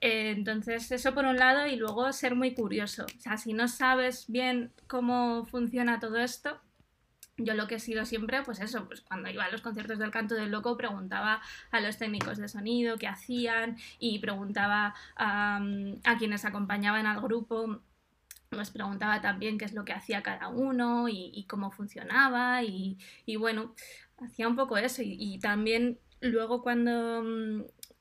Eh, 0.00 0.30
entonces, 0.36 0.92
eso 0.92 1.14
por 1.14 1.24
un 1.24 1.36
lado, 1.36 1.66
y 1.66 1.74
luego 1.74 2.12
ser 2.12 2.36
muy 2.36 2.54
curioso. 2.54 3.06
O 3.06 3.20
sea, 3.20 3.38
si 3.38 3.54
no 3.54 3.66
sabes 3.66 4.26
bien 4.28 4.72
cómo 4.86 5.46
funciona 5.46 5.98
todo 5.98 6.18
esto, 6.18 6.60
yo 7.38 7.54
lo 7.54 7.66
que 7.66 7.76
he 7.76 7.80
sido 7.80 8.04
siempre, 8.06 8.42
pues 8.42 8.60
eso, 8.60 8.86
pues 8.86 9.02
cuando 9.02 9.28
iba 9.30 9.44
a 9.44 9.50
los 9.50 9.60
conciertos 9.60 9.98
del 9.98 10.10
canto 10.10 10.34
del 10.34 10.50
loco 10.50 10.76
preguntaba 10.76 11.42
a 11.70 11.80
los 11.80 11.98
técnicos 11.98 12.38
de 12.38 12.48
sonido 12.48 12.96
qué 12.96 13.08
hacían 13.08 13.76
y 13.98 14.18
preguntaba 14.20 14.94
a, 15.16 15.60
quienes 16.18 16.44
acompañaban 16.44 17.06
al 17.06 17.20
grupo 17.20 17.80
les 18.50 18.70
preguntaba 18.70 19.20
también 19.20 19.58
qué 19.58 19.66
es 19.66 19.74
lo 19.74 19.84
que 19.84 19.92
hacía 19.92 20.22
cada 20.22 20.48
uno 20.48 21.08
y, 21.08 21.44
cómo 21.48 21.70
funcionaba 21.70 22.62
y, 22.62 22.96
bueno, 23.38 23.74
hacía 24.18 24.48
un 24.48 24.56
poco 24.56 24.78
eso 24.78 25.02
y 25.04 25.38
también 25.40 25.98
luego 26.20 26.62
cuando 26.62 27.22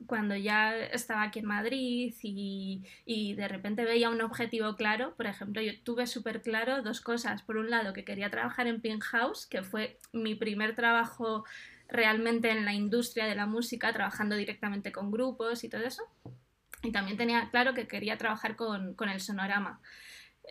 cuando 0.08 0.36
ya 0.36 0.76
estaba 0.78 1.24
aquí 1.24 1.40
en 1.40 1.46
Madrid 1.46 2.14
y, 2.22 3.34
de 3.36 3.48
repente 3.48 3.86
veía 3.86 4.10
un 4.10 4.22
objetivo 4.22 4.76
claro, 4.76 5.16
por 5.16 5.28
ejemplo, 5.28 5.62
yo 5.62 5.72
tuve 5.84 6.08
súper 6.08 6.42
claro 6.42 6.82
dos 6.82 7.02
cosas. 7.02 7.42
Por 7.42 7.58
un 7.58 7.70
lado, 7.70 7.94
que 7.94 8.06
quería 8.06 8.30
trabajar 8.30 8.68
en 8.68 8.82
Pink 8.82 9.04
House, 9.04 9.46
que 9.46 9.64
fue 9.64 10.00
mi 10.14 10.36
primer 10.36 10.76
trabajo 10.76 11.46
realmente 11.88 12.50
en 12.50 12.66
la 12.66 12.74
industria 12.74 13.26
de 13.26 13.36
la 13.36 13.46
música, 13.46 13.94
trabajando 13.94 14.36
directamente 14.36 14.92
con 14.92 15.12
grupos 15.12 15.64
y 15.64 15.70
todo 15.70 15.84
eso. 15.84 16.04
Y 16.84 16.92
también 16.92 17.18
tenía 17.18 17.50
claro 17.50 17.74
que 17.74 17.88
quería 17.88 18.18
trabajar 18.18 18.56
con, 18.56 18.94
con 18.94 19.10
el 19.10 19.20
sonorama. 19.20 19.82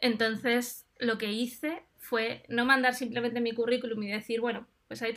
Entonces, 0.00 0.86
lo 0.98 1.18
que 1.18 1.32
hice 1.32 1.82
fue 1.98 2.44
no 2.48 2.64
mandar 2.64 2.94
simplemente 2.94 3.40
mi 3.40 3.52
currículum 3.52 4.02
y 4.02 4.10
decir, 4.10 4.40
bueno, 4.40 4.66
pues 4.88 5.02
ahí 5.02 5.14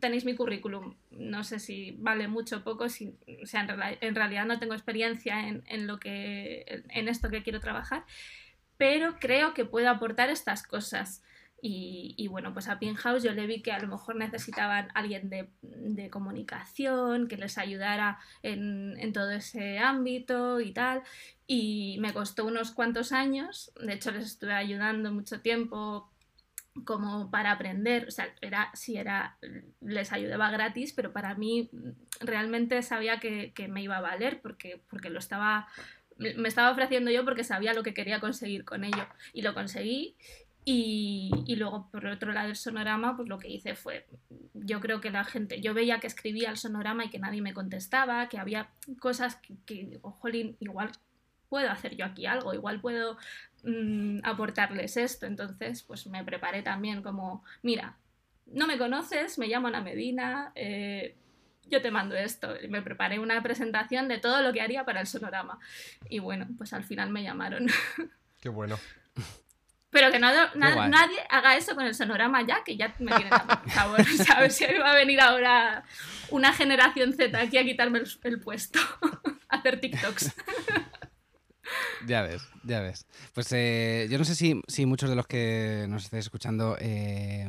tenéis 0.00 0.24
mi 0.24 0.34
currículum. 0.34 0.96
No 1.10 1.44
sé 1.44 1.58
si 1.58 1.92
vale 1.98 2.28
mucho 2.28 2.58
o 2.58 2.64
poco, 2.64 2.88
si, 2.88 3.16
o 3.42 3.46
sea, 3.46 3.66
en, 4.00 4.14
realidad 4.14 4.46
no 4.46 4.58
tengo 4.58 4.74
experiencia 4.74 5.48
en, 5.48 5.86
lo 5.86 5.98
que, 5.98 6.84
en 6.88 7.08
esto 7.08 7.30
que 7.30 7.42
quiero 7.42 7.60
trabajar, 7.60 8.04
pero 8.76 9.16
creo 9.20 9.54
que 9.54 9.64
puedo 9.64 9.90
aportar 9.90 10.30
estas 10.30 10.66
cosas. 10.66 11.22
Y, 11.66 12.28
bueno, 12.28 12.52
pues 12.52 12.68
a 12.68 12.78
Pinhouse 12.78 13.22
yo 13.22 13.32
le 13.32 13.46
vi 13.46 13.62
que 13.62 13.72
a 13.72 13.78
lo 13.78 13.88
mejor 13.88 14.16
necesitaban 14.16 14.88
alguien 14.94 15.30
de, 15.30 16.10
comunicación, 16.10 17.26
que 17.26 17.38
les 17.38 17.56
ayudara 17.56 18.18
en, 18.42 18.96
en, 18.98 19.14
todo 19.14 19.30
ese 19.30 19.78
ámbito 19.78 20.60
y 20.60 20.72
tal. 20.72 21.02
Y 21.46 21.96
me 22.00 22.12
costó 22.12 22.44
unos 22.44 22.70
cuantos 22.70 23.12
años, 23.12 23.72
de 23.80 23.94
hecho 23.94 24.10
les 24.10 24.26
estuve 24.26 24.52
ayudando 24.52 25.10
mucho 25.10 25.40
tiempo 25.40 26.10
como 26.84 27.30
para 27.30 27.52
aprender, 27.52 28.08
o 28.08 28.10
sea, 28.10 28.34
era, 28.40 28.70
sí, 28.74 28.96
era, 28.96 29.38
les 29.80 30.12
ayudaba 30.12 30.50
gratis, 30.50 30.92
pero 30.92 31.12
para 31.12 31.34
mí 31.34 31.70
realmente 32.20 32.82
sabía 32.82 33.20
que, 33.20 33.52
que 33.54 33.68
me 33.68 33.82
iba 33.82 33.98
a 33.98 34.00
valer 34.00 34.40
porque, 34.40 34.82
porque 34.90 35.10
lo 35.10 35.20
estaba, 35.20 35.68
me 36.18 36.48
estaba 36.48 36.72
ofreciendo 36.72 37.10
yo 37.10 37.24
porque 37.24 37.44
sabía 37.44 37.74
lo 37.74 37.82
que 37.82 37.94
quería 37.94 38.20
conseguir 38.20 38.64
con 38.64 38.84
ello. 38.84 39.06
Y 39.32 39.42
lo 39.42 39.54
conseguí 39.54 40.16
y, 40.64 41.30
y, 41.46 41.56
luego 41.56 41.90
por 41.92 42.06
otro 42.06 42.32
lado 42.32 42.48
el 42.48 42.56
sonorama, 42.56 43.16
pues 43.16 43.28
lo 43.28 43.38
que 43.38 43.50
hice 43.50 43.74
fue, 43.74 44.06
yo 44.54 44.80
creo 44.80 45.00
que 45.00 45.10
la 45.10 45.24
gente, 45.24 45.60
yo 45.60 45.74
veía 45.74 46.00
que 46.00 46.06
escribía 46.06 46.50
el 46.50 46.56
sonorama 46.56 47.04
y 47.04 47.10
que 47.10 47.18
nadie 47.18 47.42
me 47.42 47.52
contestaba, 47.52 48.28
que 48.28 48.38
había 48.38 48.70
cosas 48.98 49.36
que, 49.36 49.54
que 49.66 50.00
igual 50.60 50.90
puedo 51.54 51.70
hacer 51.70 51.94
yo 51.94 52.04
aquí 52.04 52.26
algo, 52.26 52.52
igual 52.52 52.80
puedo 52.80 53.16
Mm, 53.64 54.18
aportarles 54.22 54.96
esto. 54.96 55.26
Entonces, 55.26 55.82
pues 55.82 56.06
me 56.06 56.22
preparé 56.22 56.62
también 56.62 57.02
como, 57.02 57.44
mira, 57.62 57.96
no 58.46 58.66
me 58.66 58.76
conoces, 58.76 59.38
me 59.38 59.46
llamo 59.46 59.68
Ana 59.68 59.80
Medina, 59.80 60.52
eh, 60.54 61.16
yo 61.66 61.80
te 61.80 61.90
mando 61.90 62.14
esto. 62.14 62.54
Me 62.68 62.82
preparé 62.82 63.18
una 63.18 63.42
presentación 63.42 64.06
de 64.06 64.18
todo 64.18 64.42
lo 64.42 64.52
que 64.52 64.60
haría 64.60 64.84
para 64.84 65.00
el 65.00 65.06
sonorama. 65.06 65.58
Y 66.10 66.18
bueno, 66.18 66.46
pues 66.58 66.74
al 66.74 66.84
final 66.84 67.10
me 67.10 67.22
llamaron. 67.22 67.66
Qué 68.40 68.50
bueno. 68.50 68.78
Pero 69.88 70.10
que 70.10 70.18
nadie 70.18 71.20
haga 71.30 71.56
eso 71.56 71.74
con 71.74 71.86
el 71.86 71.94
sonorama 71.94 72.42
ya, 72.42 72.64
que 72.64 72.76
ya 72.76 72.94
me 72.98 73.12
tiene 73.12 73.30
por 73.30 73.70
favor. 73.70 74.04
¿Sabes? 74.04 74.56
Si 74.56 74.66
va 74.66 74.90
a 74.90 74.94
venir 74.94 75.20
ahora 75.20 75.84
una 76.30 76.52
generación 76.52 77.12
Z 77.12 77.40
aquí 77.40 77.58
a 77.58 77.64
quitarme 77.64 78.00
el, 78.00 78.08
el 78.24 78.40
puesto, 78.40 78.80
a 79.48 79.56
hacer 79.56 79.80
TikToks. 79.80 80.34
Ya 82.06 82.22
ves, 82.22 82.42
ya 82.62 82.80
ves. 82.80 83.06
Pues 83.32 83.48
eh, 83.52 84.06
yo 84.10 84.18
no 84.18 84.24
sé 84.24 84.34
si, 84.34 84.60
si, 84.68 84.86
muchos 84.86 85.08
de 85.08 85.16
los 85.16 85.26
que 85.26 85.86
nos 85.88 86.04
estéis 86.04 86.26
escuchando, 86.26 86.76
eh, 86.78 87.46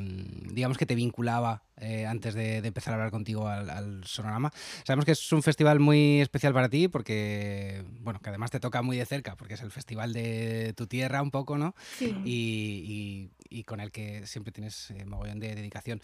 digamos 0.51 0.77
que 0.77 0.85
te 0.85 0.95
vinculaba 0.95 1.63
eh, 1.77 2.05
antes 2.05 2.33
de, 2.33 2.57
empezar 2.57 2.93
a 2.93 2.95
hablar 2.95 3.11
contigo 3.11 3.47
al, 3.47 4.03
Sonorama. 4.05 4.51
Sabemos 4.83 5.05
que 5.05 5.11
es 5.11 5.31
un 5.31 5.43
festival 5.43 5.79
muy 5.79 6.21
especial 6.21 6.53
para 6.53 6.69
ti 6.69 6.87
porque, 6.87 7.83
bueno, 8.01 8.19
que 8.19 8.29
además 8.29 8.51
te 8.51 8.59
toca 8.59 8.81
muy 8.81 8.97
de 8.97 9.05
cerca 9.05 9.35
porque 9.35 9.55
es 9.55 9.61
el 9.61 9.71
festival 9.71 10.13
de 10.13 10.73
tu 10.75 10.87
tierra 10.87 11.21
un 11.21 11.31
poco, 11.31 11.57
¿no? 11.57 11.75
Sí. 11.97 12.15
Y, 12.23 13.31
y, 13.49 13.63
con 13.63 13.79
el 13.79 13.91
que 13.91 14.27
siempre 14.27 14.51
tienes 14.51 14.93
mogollón 15.05 15.39
de 15.39 15.55
dedicación. 15.55 16.01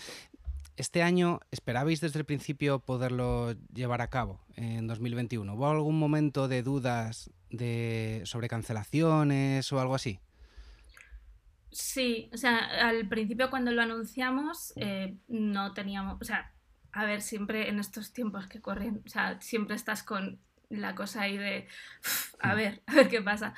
Este 0.82 1.04
año, 1.04 1.42
¿esperabais 1.52 2.02
desde 2.02 2.18
el 2.18 2.26
principio 2.26 2.80
poderlo 2.80 3.54
llevar 3.72 4.02
a 4.02 4.10
cabo 4.10 4.44
en 4.56 4.88
2021? 4.88 5.54
¿Hubo 5.54 5.70
algún 5.70 6.00
momento 6.00 6.48
de 6.48 6.64
dudas 6.64 7.30
de, 7.52 8.24
sobre 8.26 8.48
cancelaciones 8.48 9.72
o 9.72 9.80
algo 9.80 9.94
así? 9.94 10.20
Sí, 11.72 12.32
o 12.34 12.38
sea, 12.38 12.88
al 12.88 13.08
principio 13.08 13.52
cuando 13.52 13.70
lo 13.70 13.84
anunciamos 13.84 14.74
eh, 14.76 15.20
no 15.28 15.72
teníamos, 15.76 16.20
o 16.20 16.26
sea, 16.26 16.52
a 16.92 17.06
ver, 17.06 17.22
siempre 17.22 17.70
en 17.70 17.78
estos 17.80 18.12
tiempos 18.12 18.48
que 18.48 18.60
corren, 18.60 19.04
o 19.06 19.10
sea, 19.10 19.40
siempre 19.40 19.76
estás 19.76 20.02
con 20.02 20.40
la 20.68 20.96
cosa 20.96 21.22
ahí 21.22 21.38
de, 21.38 21.68
a 22.40 22.56
mm. 22.56 22.58
ver, 22.58 22.84
a 22.88 22.96
ver 22.96 23.08
qué 23.08 23.22
pasa 23.22 23.54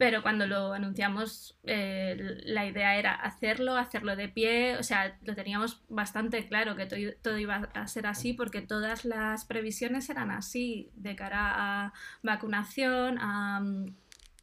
pero 0.00 0.22
cuando 0.22 0.46
lo 0.46 0.72
anunciamos 0.72 1.58
eh, 1.62 2.40
la 2.44 2.64
idea 2.64 2.96
era 2.96 3.12
hacerlo, 3.12 3.76
hacerlo 3.76 4.16
de 4.16 4.30
pie, 4.30 4.78
o 4.78 4.82
sea, 4.82 5.18
lo 5.26 5.34
teníamos 5.34 5.82
bastante 5.90 6.48
claro 6.48 6.74
que 6.74 6.86
todo, 6.86 7.36
iba 7.36 7.68
a 7.74 7.86
ser 7.86 8.06
así 8.06 8.32
porque 8.32 8.62
todas 8.62 9.04
las 9.04 9.44
previsiones 9.44 10.08
eran 10.08 10.30
así 10.30 10.88
de 10.94 11.14
cara 11.16 11.52
a 11.84 11.92
vacunación, 12.22 13.18
a... 13.20 13.62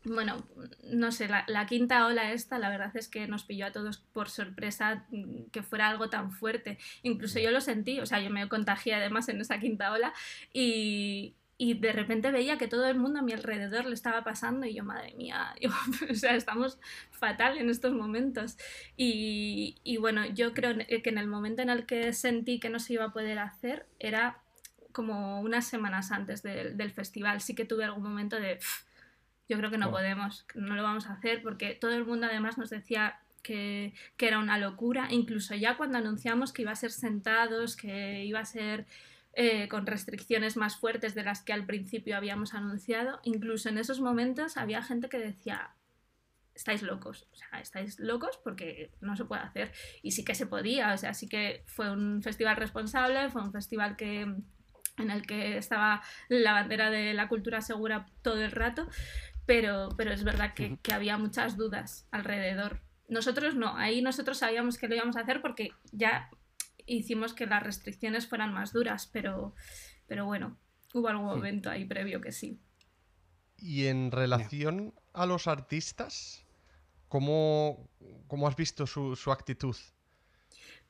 Bueno, 0.03 0.47
no 0.93 1.11
sé, 1.11 1.27
la, 1.27 1.43
la, 1.47 1.65
quinta 1.65 2.05
ola 2.05 2.31
esta, 2.31 2.59
la 2.59 2.69
verdad 2.69 2.95
es 2.95 3.09
que 3.09 3.27
nos 3.27 3.43
pilló 3.43 3.65
a 3.65 3.71
todos 3.71 3.97
por 3.97 4.29
sorpresa 4.29 5.05
mm, 5.09 5.49
que 5.51 5.63
fuera 5.63 5.89
algo 5.89 6.09
tan 6.09 6.31
fuerte. 6.31 6.77
Incluso 7.01 7.39
yo 7.39 7.49
lo 7.49 7.61
sentí, 7.61 7.99
o 7.99 8.05
sea, 8.05 8.21
yo 8.21 8.29
me 8.29 8.47
contagié 8.47 8.93
además 8.93 9.27
en 9.27 9.41
esa 9.41 9.59
quinta 9.59 9.91
ola 9.91 10.13
y, 10.53 11.33
y 11.57 11.73
de 11.73 11.91
repente 11.91 12.31
veía 12.31 12.57
que 12.57 12.67
todo 12.67 12.87
el 12.87 12.97
mundo 12.97 13.19
a 13.19 13.23
mi 13.23 13.33
alrededor 13.33 13.85
le 13.85 13.95
estaba 13.95 14.23
pasando 14.23 14.67
y 14.67 14.75
yo, 14.75 14.83
madre 14.83 15.13
mía, 15.15 15.55
o 16.11 16.13
sea, 16.13 16.35
estamos 16.35 16.77
fatal 17.09 17.57
en 17.57 17.69
estos 17.69 17.93
momentos. 17.93 18.57
Y, 18.95 19.77
y, 19.83 19.97
bueno, 19.97 20.25
yo 20.25 20.53
creo 20.53 20.75
que 20.77 21.09
en 21.09 21.17
el 21.17 21.27
momento 21.27 21.63
en 21.63 21.69
el 21.69 21.87
que 21.87 22.13
sentí 22.13 22.59
que 22.59 22.69
no 22.69 22.79
se 22.79 22.93
iba 22.93 23.05
a 23.05 23.13
poder 23.13 23.39
hacer 23.39 23.87
era 23.99 24.39
como 24.91 25.41
unas 25.41 25.67
semanas 25.67 26.11
antes 26.11 26.43
del 26.43 26.91
festival. 26.91 27.41
Sí 27.41 27.55
que 27.55 27.65
tuve 27.65 27.85
algún 27.85 28.03
momento 28.03 28.39
de, 28.39 28.59
yo 29.49 29.57
creo 29.57 29.71
que 29.71 29.77
no 29.79 29.89
podemos, 29.89 30.45
no 30.53 30.75
lo 30.75 30.83
vamos 30.83 31.07
a 31.07 31.13
hacer 31.13 31.41
porque 31.41 31.73
todo 31.73 31.91
el 31.91 32.05
mundo 32.05 32.27
además 32.27 32.59
nos 32.59 32.69
decía 32.69 33.19
que, 33.41 33.93
que 34.15 34.27
era 34.27 34.39
una 34.39 34.59
locura, 34.59 35.07
incluso 35.09 35.55
ya 35.55 35.77
cuando 35.77 35.97
anunciamos 35.97 36.53
que 36.53 36.63
iba 36.63 36.71
a 36.71 36.75
ser 36.75 36.91
sentados, 36.91 37.75
que 37.75 38.25
iba 38.25 38.39
a 38.39 38.45
ser 38.45 38.85
eh, 39.39 39.67
con 39.67 39.85
restricciones 39.85 40.57
más 40.57 40.77
fuertes 40.77 41.13
de 41.13 41.21
las 41.21 41.43
que 41.43 41.53
al 41.53 41.67
principio 41.67 42.17
habíamos 42.17 42.55
anunciado. 42.55 43.19
Incluso 43.21 43.69
en 43.69 43.77
esos 43.77 44.01
momentos 44.01 44.57
había 44.57 44.81
gente 44.81 45.09
que 45.09 45.19
decía, 45.19 45.75
estáis 46.55 46.81
locos, 46.81 47.27
o 47.31 47.35
sea, 47.35 47.61
estáis 47.61 47.99
locos 47.99 48.39
porque 48.43 48.89
no 48.99 49.15
se 49.15 49.25
puede 49.25 49.43
hacer. 49.43 49.71
Y 50.01 50.13
sí 50.13 50.25
que 50.25 50.33
se 50.33 50.47
podía, 50.47 50.91
o 50.91 50.97
sea, 50.97 51.13
sí 51.13 51.29
que 51.29 51.63
fue 51.67 51.91
un 51.91 52.23
festival 52.23 52.55
responsable, 52.55 53.29
fue 53.29 53.43
un 53.43 53.51
festival 53.51 53.95
que 53.95 54.21
en 54.21 55.11
el 55.11 55.27
que 55.27 55.59
estaba 55.59 56.01
la 56.29 56.53
bandera 56.53 56.89
de 56.89 57.13
la 57.13 57.27
cultura 57.27 57.61
segura 57.61 58.07
todo 58.23 58.41
el 58.41 58.51
rato, 58.51 58.89
pero, 59.45 59.89
pero 59.97 60.11
es 60.13 60.23
verdad 60.23 60.55
que, 60.55 60.79
que 60.81 60.93
había 60.93 61.19
muchas 61.19 61.57
dudas 61.57 62.07
alrededor. 62.09 62.81
Nosotros 63.07 63.53
no, 63.53 63.77
ahí 63.77 64.01
nosotros 64.01 64.39
sabíamos 64.39 64.79
que 64.79 64.87
lo 64.87 64.95
íbamos 64.95 65.15
a 65.15 65.21
hacer 65.21 65.43
porque 65.43 65.73
ya 65.91 66.31
hicimos 66.87 67.33
que 67.33 67.45
las 67.45 67.61
restricciones 67.61 68.27
fueran 68.27 68.53
más 68.53 68.73
duras, 68.73 69.07
pero, 69.11 69.53
pero 70.07 70.25
bueno, 70.25 70.57
hubo 70.93 71.07
algún 71.09 71.25
momento 71.25 71.69
ahí 71.69 71.85
previo 71.85 72.21
que 72.21 72.31
sí. 72.31 72.59
Y 73.57 73.87
en 73.87 74.11
relación 74.11 74.93
a 75.13 75.25
los 75.25 75.47
artistas, 75.47 76.45
¿cómo, 77.07 77.89
cómo 78.27 78.47
has 78.47 78.55
visto 78.55 78.87
su, 78.87 79.15
su, 79.15 79.31
actitud? 79.31 79.75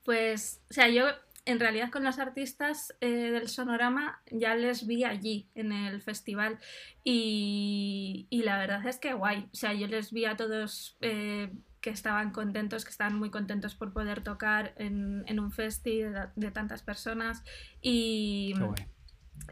Pues, 0.03 0.61
o 0.69 0.73
sea, 0.73 0.89
yo 0.89 1.05
en 1.45 1.59
realidad 1.59 1.89
con 1.91 2.03
los 2.03 2.19
artistas 2.19 2.93
eh, 2.99 3.07
del 3.07 3.47
Sonorama 3.47 4.21
ya 4.29 4.53
les 4.55 4.85
vi 4.85 5.05
allí 5.05 5.49
en 5.55 5.71
el 5.71 6.01
festival 6.01 6.59
y, 7.05 8.27
y, 8.29 8.43
la 8.43 8.57
verdad 8.57 8.85
es 8.85 8.99
que 8.99 9.13
guay, 9.13 9.47
o 9.51 9.55
sea, 9.55 9.73
yo 9.73 9.87
les 9.87 10.11
vi 10.11 10.25
a 10.25 10.35
todos 10.35 10.97
eh, 10.99 11.49
que 11.81 11.89
estaban 11.89 12.31
contentos, 12.31 12.83
que 12.83 12.91
estaban 12.91 13.17
muy 13.17 13.29
contentos 13.29 13.75
por 13.75 13.93
poder 13.93 14.21
tocar 14.21 14.73
en, 14.77 15.23
en 15.27 15.39
un 15.39 15.51
festi 15.51 16.01
de, 16.35 16.51
tantas 16.51 16.81
personas 16.83 17.43
y 17.81 18.53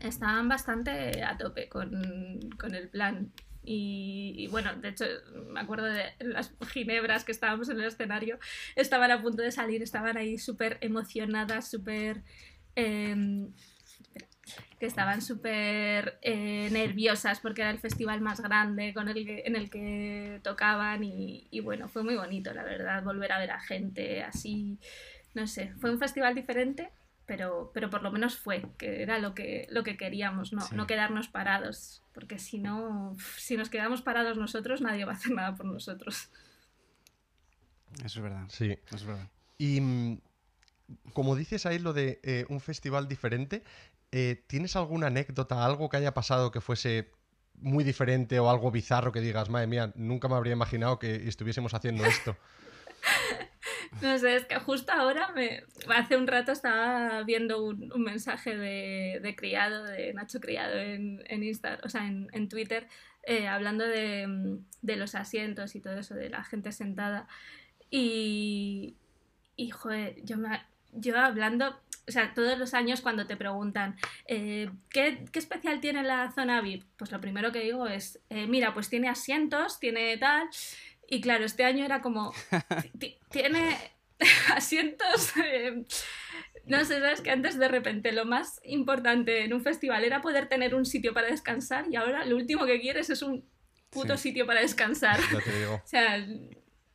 estaban 0.02 0.50
bastante 0.50 1.24
a 1.24 1.38
tope 1.38 1.70
con, 1.70 2.40
con 2.58 2.76
el 2.76 2.90
plan. 2.90 3.32
Y, 3.68 4.48
bueno, 4.52 4.76
de 4.76 4.90
hecho, 4.90 5.06
me 5.50 5.60
acuerdo 5.60 5.86
de 5.86 6.04
las 6.20 6.54
ginebras 6.68 7.24
que 7.24 7.32
estábamos 7.32 7.70
en 7.70 7.80
el 7.80 7.86
escenario, 7.86 8.38
estaban 8.76 9.10
a 9.12 9.22
punto 9.24 9.42
de 9.42 9.52
salir, 9.52 9.82
estaban 9.82 10.18
ahí 10.18 10.38
súper 10.38 10.78
emocionadas, 10.82 11.70
súper... 11.70 12.24
Eh, 12.76 13.48
que 14.80 14.86
estaban 14.86 15.22
súper 15.22 16.20
eh, 16.22 16.70
nerviosas 16.72 17.40
porque 17.40 17.62
era 17.62 17.72
el 17.72 17.80
festival 17.80 18.22
más 18.22 18.42
grande 18.42 18.94
con 18.94 19.10
el 19.10 19.18
en 19.28 19.56
el 19.56 19.70
que 19.70 20.40
tocaban 20.44 21.04
y, 21.04 21.60
bueno, 21.62 21.88
fue 21.88 22.04
muy 22.04 22.16
bonito, 22.16 22.54
la 22.54 22.64
verdad, 22.64 23.04
volver 23.04 23.32
a 23.32 23.40
ver 23.40 23.52
a 23.52 23.60
gente 23.60 24.24
así, 24.24 24.80
no 25.34 25.48
sé, 25.48 25.74
fue 25.80 25.92
un 25.92 26.00
festival 26.00 26.36
diferente, 26.36 26.92
pero, 27.26 27.72
pero 27.74 27.90
por 27.90 28.04
lo 28.04 28.12
menos 28.12 28.38
fue, 28.38 28.64
que 28.78 29.02
era 29.02 29.20
lo 29.20 29.34
que, 29.34 29.68
lo 29.72 29.84
que 29.84 29.98
queríamos, 29.98 30.54
no, 30.54 30.68
no 30.74 30.88
quedarnos 30.88 31.28
parados, 31.28 32.04
porque 32.14 32.38
si 32.38 32.60
no, 32.60 33.16
si 33.38 33.58
nos 33.58 33.70
quedamos 33.70 34.02
parados 34.02 34.38
nosotros, 34.38 34.82
nadie 34.82 35.06
va 35.06 35.14
a 35.14 35.16
hacer 35.16 35.32
nada 35.32 35.56
por 35.56 35.66
nosotros. 35.66 36.30
Eso 38.04 38.20
es 38.20 38.22
verdad. 38.22 38.46
Sí. 38.50 38.78
Eso 38.88 38.96
es 38.96 39.06
verdad. 39.06 39.30
Y 39.58 39.80
mm, 39.80 40.20
como 41.14 41.36
dices 41.36 41.66
ahí 41.66 41.80
lo 41.80 41.94
de 41.94 42.20
eh, 42.24 42.46
un 42.50 42.60
festival 42.60 43.08
diferente, 43.08 43.64
eh, 44.18 44.46
¿tienes 44.48 44.78
alguna 44.78 45.08
anécdota, 45.08 45.66
algo 45.66 45.90
que 45.90 45.98
haya 45.98 46.14
pasado 46.14 46.50
que 46.50 46.62
fuese 46.62 47.12
muy 47.56 47.84
diferente 47.84 48.40
o 48.40 48.50
algo 48.50 48.72
bizarro 48.72 49.12
que 49.12 49.20
digas, 49.20 49.50
madre 49.50 49.68
mía, 49.68 49.92
nunca 49.96 50.30
me 50.30 50.36
habría 50.36 50.54
imaginado 50.54 51.00
que 51.00 51.28
estuviésemos 51.28 51.74
haciendo 51.74 52.06
esto? 52.06 52.38
No 54.02 54.18
sé, 54.18 54.36
es 54.36 54.46
que 54.46 54.56
justo 54.56 54.92
ahora, 54.92 55.32
me, 55.34 55.64
hace 55.96 56.18
un 56.18 56.28
rato 56.28 56.52
estaba 56.52 57.24
viendo 57.24 57.64
un, 57.64 57.90
mensaje 58.04 58.58
de, 58.58 59.36
Criado, 59.38 59.84
de 59.84 60.14
Nacho 60.14 60.42
Criado 60.42 60.78
en, 60.78 61.24
en 61.28 61.44
Insta, 61.44 61.80
o 61.84 61.88
sea, 61.88 62.06
en, 62.06 62.50
Twitter, 62.50 62.88
eh, 63.24 63.48
hablando 63.48 63.86
de, 63.86 64.60
de, 64.82 64.96
los 64.98 65.16
asientos 65.16 65.76
y 65.76 65.82
todo 65.82 66.00
eso, 66.00 66.14
de 66.14 66.30
la 66.30 66.44
gente 66.44 66.72
sentada. 66.74 67.28
Y, 67.90 68.98
y 69.56 69.70
joder, 69.70 70.16
yo, 70.26 70.38
me, 70.38 70.62
yo 70.92 71.18
hablando, 71.18 71.80
o 72.08 72.12
sea, 72.12 72.34
todos 72.34 72.58
los 72.58 72.74
años 72.74 73.02
cuando 73.02 73.26
te 73.26 73.38
preguntan, 73.38 73.96
eh, 74.28 74.70
¿qué, 74.90 75.26
¿qué, 75.32 75.40
especial 75.40 75.80
tiene 75.80 76.04
la 76.04 76.32
zona 76.32 76.62
VIP? 76.62 76.84
Pues 76.98 77.12
lo 77.12 77.20
primero 77.20 77.52
que 77.52 77.62
digo 77.62 77.88
es, 77.88 78.20
eh, 78.30 78.48
mira, 78.48 78.74
pues 78.74 78.90
tiene 78.90 79.10
asientos, 79.10 79.80
tiene 79.80 80.18
tal. 80.18 80.48
Y 81.08 81.22
claro, 81.22 81.46
este 81.46 81.66
año 81.66 81.86
era 81.86 82.02
como, 82.02 82.34
tiene 83.32 83.78
asientos... 84.54 85.34
Eh, 85.38 85.86
no 86.68 86.84
sé, 86.84 87.00
sabes 87.00 87.22
que 87.22 87.30
antes 87.30 87.60
de 87.60 87.68
repente 87.68 88.12
lo 88.12 88.26
más 88.26 88.60
importante 88.64 89.44
en 89.44 89.54
un 89.54 89.62
festival 89.62 90.04
era 90.04 90.22
poder 90.22 90.50
tener 90.50 90.74
un 90.74 90.86
sitio 90.86 91.14
para 91.14 91.28
descansar 91.28 91.86
y 91.92 91.96
ahora 91.96 92.26
lo 92.26 92.36
último 92.36 92.66
que 92.66 92.82
quieres 92.82 93.12
es 93.12 93.22
un 93.22 93.48
puto 93.92 94.18
sitio 94.18 94.46
para 94.46 94.62
descansar. 94.62 95.20
O 95.84 95.88
sea, 95.88 96.26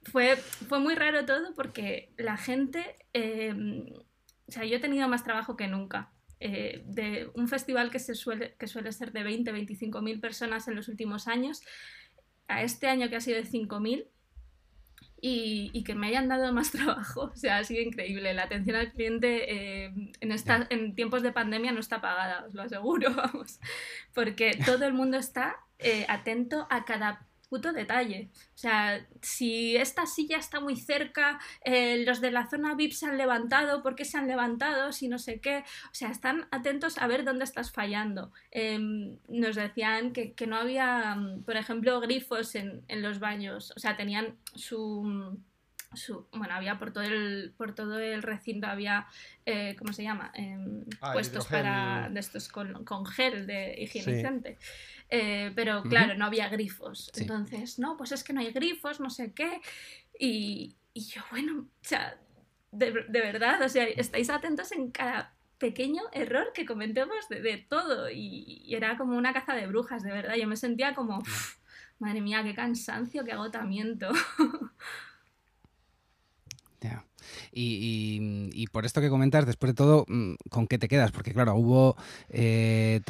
fue, 0.03 0.37
fue 0.37 0.81
muy 0.81 0.95
raro 0.95 1.25
todo 1.25 1.55
porque 1.55 2.13
la 2.17 2.37
gente 2.37 2.97
o 4.51 4.53
sea, 4.53 4.65
yo 4.65 4.77
he 4.77 4.81
tenido 4.81 5.07
más 5.07 5.23
trabajo 5.23 5.57
que 5.57 5.69
nunca. 5.69 6.11
Eh, 6.41 6.83
de 6.87 7.31
un 7.35 7.47
festival 7.47 7.91
que, 7.91 8.01
se 8.01 8.17
suele, 8.17 8.57
que 8.59 8.67
suele 8.67 8.91
ser 8.91 9.13
de 9.13 9.23
20, 9.23 9.53
25 9.53 10.03
mil 10.03 10.19
personas 10.21 10.67
en 10.67 10.75
los 10.75 10.89
últimos 10.89 11.29
años, 11.29 11.63
a 12.49 12.63
este 12.63 12.89
año 12.89 13.09
que 13.09 13.17
ha 13.17 13.21
sido 13.21 13.37
de 13.37 13.47
5 13.47 13.79
mil, 13.79 14.09
y, 15.21 15.85
que 15.85 15.95
me 15.95 16.09
hayan 16.09 16.27
dado 16.27 16.53
más 16.53 16.73
trabajo. 16.73 17.31
O 17.33 17.37
sea, 17.37 17.59
ha 17.59 17.65
sido 17.65 17.81
increíble. 17.81 18.35
La 18.35 18.45
atención 18.45 18.75
al 18.75 18.91
cliente 18.91 19.85
eh, 19.85 19.93
en, 20.21 20.33
esta, 20.33 20.67
en 20.71 20.97
tiempos 20.97 21.23
de 21.23 21.31
pandemia 21.31 21.71
no 21.71 21.79
está 21.79 22.01
pagada, 22.01 22.45
os 22.47 22.55
lo 22.55 22.63
aseguro, 22.63 23.11
vamos. 23.15 23.61
Porque 24.15 24.59
todo 24.67 24.85
el 24.85 24.95
mundo 24.95 25.17
está 25.17 25.61
eh, 25.79 26.07
atento 26.09 26.67
a 26.71 26.85
cada 26.85 27.29
puto 27.51 27.73
detalle. 27.73 28.31
O 28.55 28.59
sea, 28.59 29.05
si 29.21 29.77
esta 29.77 30.07
silla 30.07 30.39
está 30.39 30.61
muy 30.61 30.77
cerca, 30.77 31.41
eh, 31.65 32.05
los 32.07 32.21
de 32.21 32.31
la 32.31 32.49
zona 32.49 32.75
VIP 32.75 32.93
se 32.93 33.07
han 33.07 33.19
levantado, 33.19 33.83
¿por 33.83 33.97
qué 33.97 34.05
se 34.05 34.17
han 34.17 34.29
levantado? 34.29 34.93
Si 34.93 35.09
no 35.09 35.19
sé 35.19 35.41
qué. 35.41 35.65
O 35.87 35.95
sea, 35.95 36.11
están 36.11 36.47
atentos 36.53 36.97
a 36.97 37.09
ver 37.09 37.25
dónde 37.25 37.45
estás 37.45 37.73
fallando. 37.73 38.33
Em, 38.53 39.19
nos 39.29 39.57
decían 39.57 40.13
que, 40.13 40.35
no 40.47 40.57
había, 40.57 41.19
por 41.45 41.57
ejemplo, 41.57 42.01
grifos 42.01 42.55
en, 42.55 42.83
los 43.03 43.19
baños. 43.19 43.73
O 43.77 43.81
sea, 43.81 43.97
tenían 43.97 44.39
su... 44.55 45.39
Su, 45.93 46.29
bueno, 46.31 46.55
había 46.55 46.79
por 46.79 46.93
todo 46.93 47.03
el, 47.03 47.53
por 47.57 47.75
todo 47.75 47.99
el 47.99 48.23
recinto, 48.23 48.69
había, 48.69 49.09
eh, 49.45 49.75
¿cómo 49.77 49.93
se 49.93 50.05
llama? 50.05 50.31
Em, 50.37 50.85
ah, 51.01 51.13
puestos 51.13 51.49
para, 51.49 52.09
de 52.09 52.21
estos 52.21 52.47
con, 52.47 52.85
con 52.85 53.05
gel 53.05 53.45
de 53.49 53.75
higienizante. 53.77 54.57
Eh, 55.11 55.51
pero 55.57 55.83
claro, 55.83 56.15
no 56.15 56.25
había 56.25 56.49
grifos. 56.49 57.11
Entonces, 57.17 57.79
no, 57.79 57.97
pues 57.97 58.13
es 58.13 58.23
que 58.23 58.33
no 58.33 58.41
hay 58.41 58.53
grifos, 58.53 59.01
no 59.01 59.11
sé 59.11 59.33
qué. 59.33 59.61
Y, 60.19 60.77
y 60.95 61.01
yo, 61.01 61.23
bueno, 61.31 61.63
o 61.63 61.89
sea, 61.89 62.17
de, 62.71 62.93
de, 63.09 63.21
verdad, 63.21 63.61
o 63.63 63.69
sea, 63.69 63.85
estáis 63.85 64.31
atentos 64.31 64.71
en 64.73 64.91
cada 64.91 65.35
pequeño 65.59 66.03
error 66.13 66.53
que 66.55 66.65
cometemos 66.65 67.29
de, 67.29 67.43
de 67.43 67.59
todo. 67.59 68.09
Y, 68.09 68.73
era 68.73 68.97
como 68.97 69.17
una 69.19 69.33
caza 69.33 69.55
de 69.55 69.67
brujas, 69.67 70.05
de 70.05 70.13
verdad. 70.13 70.37
Yo 70.37 70.47
me 70.47 70.57
sentía 70.57 70.95
como, 70.95 71.23
madre 71.99 72.21
mía, 72.21 72.45
qué 72.45 72.55
cansancio, 72.55 73.25
qué 73.25 73.33
agotamiento. 73.33 74.11
Y, 77.53 78.67
por 78.69 78.87
esto 78.87 79.01
que 79.01 79.11
comentas, 79.11 79.47
después 79.47 79.71
de 79.71 79.75
todo, 79.75 80.05
mm, 80.09 80.35
¿con 80.51 80.67
qué 80.67 80.79
te 80.79 80.89
quedas? 80.89 81.13
Porque 81.13 81.33
claro, 81.33 81.55
hubo... 81.55 81.97
Eh, 82.29 83.01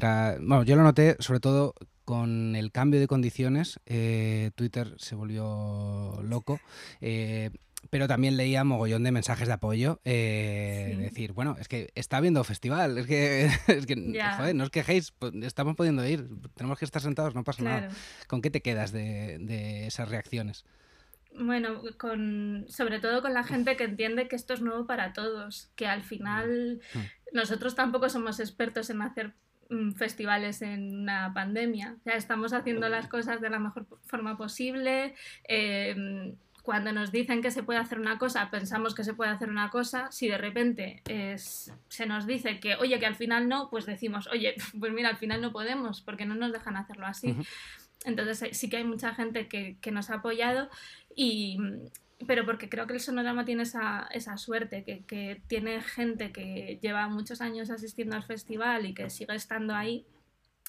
bueno, 0.41 0.65
yo 0.65 0.77
lo 0.77 0.83
noté 0.83 1.17
sobre 1.21 1.41
todo 1.41 1.75
con 2.11 2.57
el 2.57 2.73
cambio 2.73 2.99
de 2.99 3.07
condiciones, 3.07 3.79
eh, 3.87 4.51
Twitter 4.57 4.94
se 4.99 5.14
volvió 5.14 6.20
loco. 6.25 6.59
Eh, 7.01 7.51
pero 7.88 8.09
también 8.09 8.37
leía 8.37 8.64
mogollón 8.64 9.05
de 9.05 9.12
mensajes 9.12 9.46
de 9.46 9.55
apoyo. 9.55 10.01
Decir, 10.05 11.33
bueno, 11.33 11.57
es 11.61 11.68
que 11.68 11.92
está 11.94 12.16
habiendo 12.16 12.42
festival, 12.42 12.99
es 12.99 13.07
que, 13.07 13.44
es 13.68 13.87
que 13.87 13.94
joder, 14.37 14.57
no 14.57 14.64
os 14.64 14.70
quejéis, 14.70 15.12
pues, 15.12 15.33
estamos 15.42 15.77
pudiendo 15.77 16.05
ir, 16.05 16.29
tenemos 16.57 16.81
que 16.81 16.85
estar 16.85 17.01
sentados, 17.01 17.37
no 17.37 17.44
pasa 17.44 17.62
nada. 17.62 17.88
¿Con 18.27 18.42
qué 18.42 18.51
te 18.51 18.61
quedas 18.61 18.90
de, 18.90 19.38
de 19.38 19.87
esas 19.87 20.09
reacciones? 20.09 20.64
Bueno, 21.38 21.81
con, 21.96 22.66
sobre 22.68 22.99
todo 22.99 23.23
con 23.23 23.35
la 23.35 23.44
gente 23.44 23.77
que 23.77 23.85
entiende 23.85 24.27
que 24.27 24.37
esto 24.37 24.53
es 24.53 24.61
nuevo 24.61 24.87
para 24.87 25.12
todos, 25.12 25.70
que 25.77 25.87
al 25.87 26.03
final 26.03 26.81
mm. 26.92 26.99
nosotros 27.37 27.75
tampoco 27.77 28.09
somos 28.09 28.40
expertos 28.40 28.90
en 28.90 29.01
hacer 29.03 29.29
mm, 29.29 29.33
festivales 29.97 30.63
en 30.63 31.01
una 31.01 31.33
pandemia. 31.33 31.97
O 31.99 32.03
sea, 32.03 32.15
estamos 32.15 32.53
haciendo 32.53 32.89
las 32.89 33.07
cosas 33.07 33.41
de 33.41 33.51
la 33.51 33.59
mejor 33.59 33.87
forma 34.07 34.37
posible. 34.37 35.15
Em, 35.45 36.35
cuando 36.63 36.93
nos 36.93 37.11
dicen 37.11 37.41
que 37.41 37.51
se 37.51 37.63
puede 37.63 37.79
hacer 37.79 37.99
una 37.99 38.19
cosa, 38.19 38.51
pensamos 38.51 38.95
que 38.95 39.05
se 39.05 39.15
puede 39.15 39.31
hacer 39.31 39.49
una 39.49 39.71
cosa. 39.71 40.11
Si 40.11 40.29
de 40.29 40.39
repente 40.39 41.03
es, 41.09 41.73
se 41.89 42.07
nos 42.07 42.27
dice 42.27 42.61
que, 42.61 42.77
oye, 42.77 42.99
que 42.99 43.07
al 43.07 43.17
final 43.17 43.49
no, 43.49 43.71
pues 43.71 43.87
decimos, 43.87 44.29
oye, 44.29 44.55
pues 44.79 44.93
mira, 44.93 45.09
al 45.09 45.17
final 45.17 45.41
no 45.41 45.53
podemos 45.53 46.01
porque 46.01 46.27
no 46.27 46.35
nos 46.35 46.53
dejan 46.53 46.77
hacerlo 46.77 47.07
así. 47.07 47.37
Entonces 48.05 48.57
sí 48.57 48.69
que 48.69 48.79
hay 48.79 48.85
mucha 48.85 49.15
gente 49.15 49.47
que, 49.47 49.77
que 49.81 49.91
nos 49.91 50.11
ha 50.11 50.17
apoyado 50.17 50.69
y, 51.15 51.59
pero 52.27 52.45
porque 52.45 52.69
creo 52.69 52.87
que 52.87 52.95
el 52.95 53.01
sonorama 53.01 53.45
tiene 53.45 53.63
esa, 53.63 54.09
esa 54.13 54.37
suerte, 54.37 54.85
que, 54.85 55.05
que, 55.05 55.41
tiene 55.47 55.81
gente 55.81 56.33
que 56.33 56.79
lleva 56.83 57.09
muchos 57.09 57.41
años 57.41 57.71
asistiendo 57.71 58.17
al 58.17 58.25
festival 58.25 58.87
y 58.87 58.95
que 58.95 59.11
sigue 59.11 59.35
estando 59.35 59.75
ahí. 59.75 60.07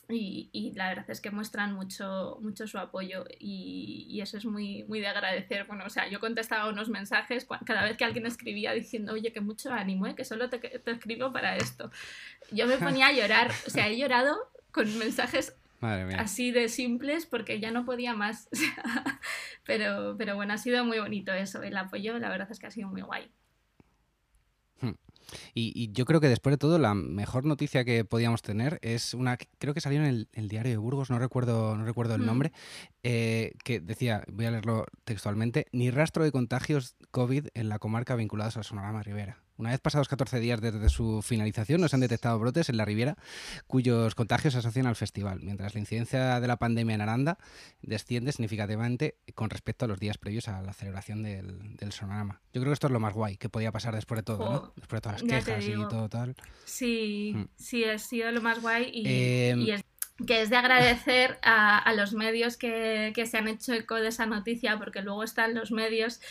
Y, 0.10 0.50
y 0.52 0.74
la 0.74 0.90
verdad 0.90 1.10
es 1.10 1.22
que 1.22 1.32
muestran 1.32 1.74
mucho, 1.74 2.38
mucho 2.42 2.68
su 2.68 2.78
apoyo 2.78 3.24
y, 3.40 4.08
y, 4.10 4.20
eso 4.20 4.38
es 4.38 4.46
muy, 4.46 4.84
muy 4.84 5.00
de 5.00 5.08
agradecer. 5.08 5.66
Bueno, 5.68 5.86
o 5.86 5.90
sea, 5.90 6.10
yo 6.10 6.20
contestaba 6.20 6.70
unos 6.70 6.90
mensajes 6.90 7.48
cada 7.66 7.84
vez 7.84 7.96
que 7.96 8.04
alguien 8.04 8.26
escribía 8.26 8.74
diciendo, 8.74 9.14
oye, 9.14 9.32
que 9.32 9.40
mucho 9.40 9.72
ánimo, 9.72 10.08
¿eh? 10.08 10.16
que 10.16 10.26
solo 10.26 10.50
te, 10.50 10.60
te 10.60 10.92
escribo 10.92 11.32
para 11.32 11.56
esto. 11.56 11.92
Yo 12.52 12.68
me 12.68 12.78
ponía 12.78 13.08
a 13.08 13.14
llorar, 13.14 13.52
o 13.66 13.70
sea, 13.70 13.88
he 13.88 13.98
llorado 13.98 14.38
con 14.72 14.98
mensajes 14.98 15.56
Así 15.82 16.52
de 16.52 16.70
simples 16.70 17.26
porque 17.26 17.60
ya 17.60 17.72
no 17.72 17.86
podía 17.86 18.14
más. 18.14 18.48
pero, 19.66 20.16
pero 20.18 20.36
bueno, 20.36 20.54
ha 20.54 20.58
sido 20.58 20.84
muy 20.86 21.00
bonito 21.00 21.34
eso. 21.34 21.62
El 21.62 21.78
apoyo, 21.78 22.18
la 22.20 22.30
verdad 22.30 22.48
es 22.52 22.60
que 22.60 22.68
ha 22.68 22.72
sido 22.72 22.90
muy 22.90 23.02
guay. 23.02 23.32
Hmm. 24.80 24.94
Y, 25.54 25.92
yo 25.94 26.06
creo 26.06 26.20
que 26.20 26.28
después 26.28 26.54
de 26.54 26.58
todo, 26.58 26.80
la 26.80 26.94
mejor 26.94 27.46
noticia 27.46 27.86
que 27.86 28.04
podíamos 28.04 28.42
tener 28.42 28.80
es 28.82 29.14
una, 29.14 29.38
creo 29.60 29.74
que 29.74 29.82
salió 29.82 30.04
en 30.04 30.28
el, 30.32 30.48
diario 30.48 30.72
de 30.72 30.78
Burgos, 30.78 31.10
no 31.10 31.20
recuerdo, 31.20 31.78
no 31.78 31.86
recuerdo 31.86 32.16
el 32.16 32.22
hmm. 32.22 32.26
nombre, 32.26 32.52
eh, 33.04 33.54
que 33.64 33.80
decía, 33.80 34.24
voy 34.28 34.46
a 34.46 34.52
leerlo 34.52 34.86
textualmente, 35.04 35.68
ni 35.72 35.92
rastro 35.92 36.24
de 36.24 36.32
contagios 36.32 36.96
COVID 37.12 37.48
en 37.54 37.70
la 37.70 37.80
comarca 37.80 38.16
vinculados 38.16 38.58
al 38.58 38.64
Sonorama 38.64 39.04
Rivera. 39.04 39.41
Una 39.58 39.72
vez 39.72 39.80
pasados 39.80 40.08
14 40.08 40.40
días 40.40 40.62
desde 40.62 40.90
su 40.90 41.22
finalización, 41.22 41.82
no 41.82 41.88
se 41.88 41.96
han 41.96 42.00
detectado 42.00 42.40
brotes 42.40 42.70
en 42.70 42.78
la 42.78 42.86
Riviera 42.86 43.16
cuyos 43.68 44.16
contagios 44.16 44.54
se 44.54 44.60
asocian 44.60 44.88
al 44.88 44.96
festival, 44.96 45.40
mientras 45.42 45.74
la 45.74 45.80
incidencia 45.80 46.40
de 46.40 46.48
la 46.48 46.58
pandemia 46.58 46.96
en 46.96 47.02
Aranda 47.02 47.38
desciende 47.82 48.32
significativamente 48.32 49.18
con 49.36 49.50
respecto 49.50 49.86
a 49.86 49.88
los 49.88 50.00
días 50.00 50.18
previos 50.18 50.48
a 50.48 50.62
la 50.62 50.74
celebración 50.74 51.24
del, 51.24 51.92
Sonorama. 51.92 52.42
Yo 52.54 52.62
creo 52.62 52.72
que 52.72 52.74
esto 52.74 52.88
es 52.88 52.94
lo 52.94 53.00
más 53.00 53.14
guay 53.14 53.38
que 53.38 53.50
podía 53.50 53.72
pasar 53.72 53.94
después 53.94 54.20
de 54.20 54.24
todo, 54.24 54.52
¿no? 54.52 54.74
Después 54.76 54.98
de 54.98 55.02
todas 55.02 55.22
las 55.22 55.44
quejas 55.44 55.66
y 55.66 55.74
todo 55.90 56.10
tal. 56.10 56.36
Sí, 56.66 57.34
mm. 57.36 57.44
sí, 57.56 57.84
ha 57.84 57.98
sido 57.98 58.32
lo 58.32 58.42
más 58.42 58.62
guay 58.62 58.90
y, 58.94 59.04
em, 59.08 59.70
es 59.70 59.84
que 60.26 60.42
es 60.42 60.50
de 60.50 60.56
agradecer 60.56 61.40
a, 61.42 61.92
los 61.96 62.14
medios 62.14 62.58
que, 62.58 63.12
que, 63.16 63.26
se 63.26 63.38
han 63.38 63.48
hecho 63.48 63.74
eco 63.74 63.96
de 63.96 64.10
esa 64.10 64.26
noticia, 64.26 64.78
porque 64.78 65.02
luego 65.02 65.24
están 65.24 65.54
los 65.54 65.72
medios 65.72 66.22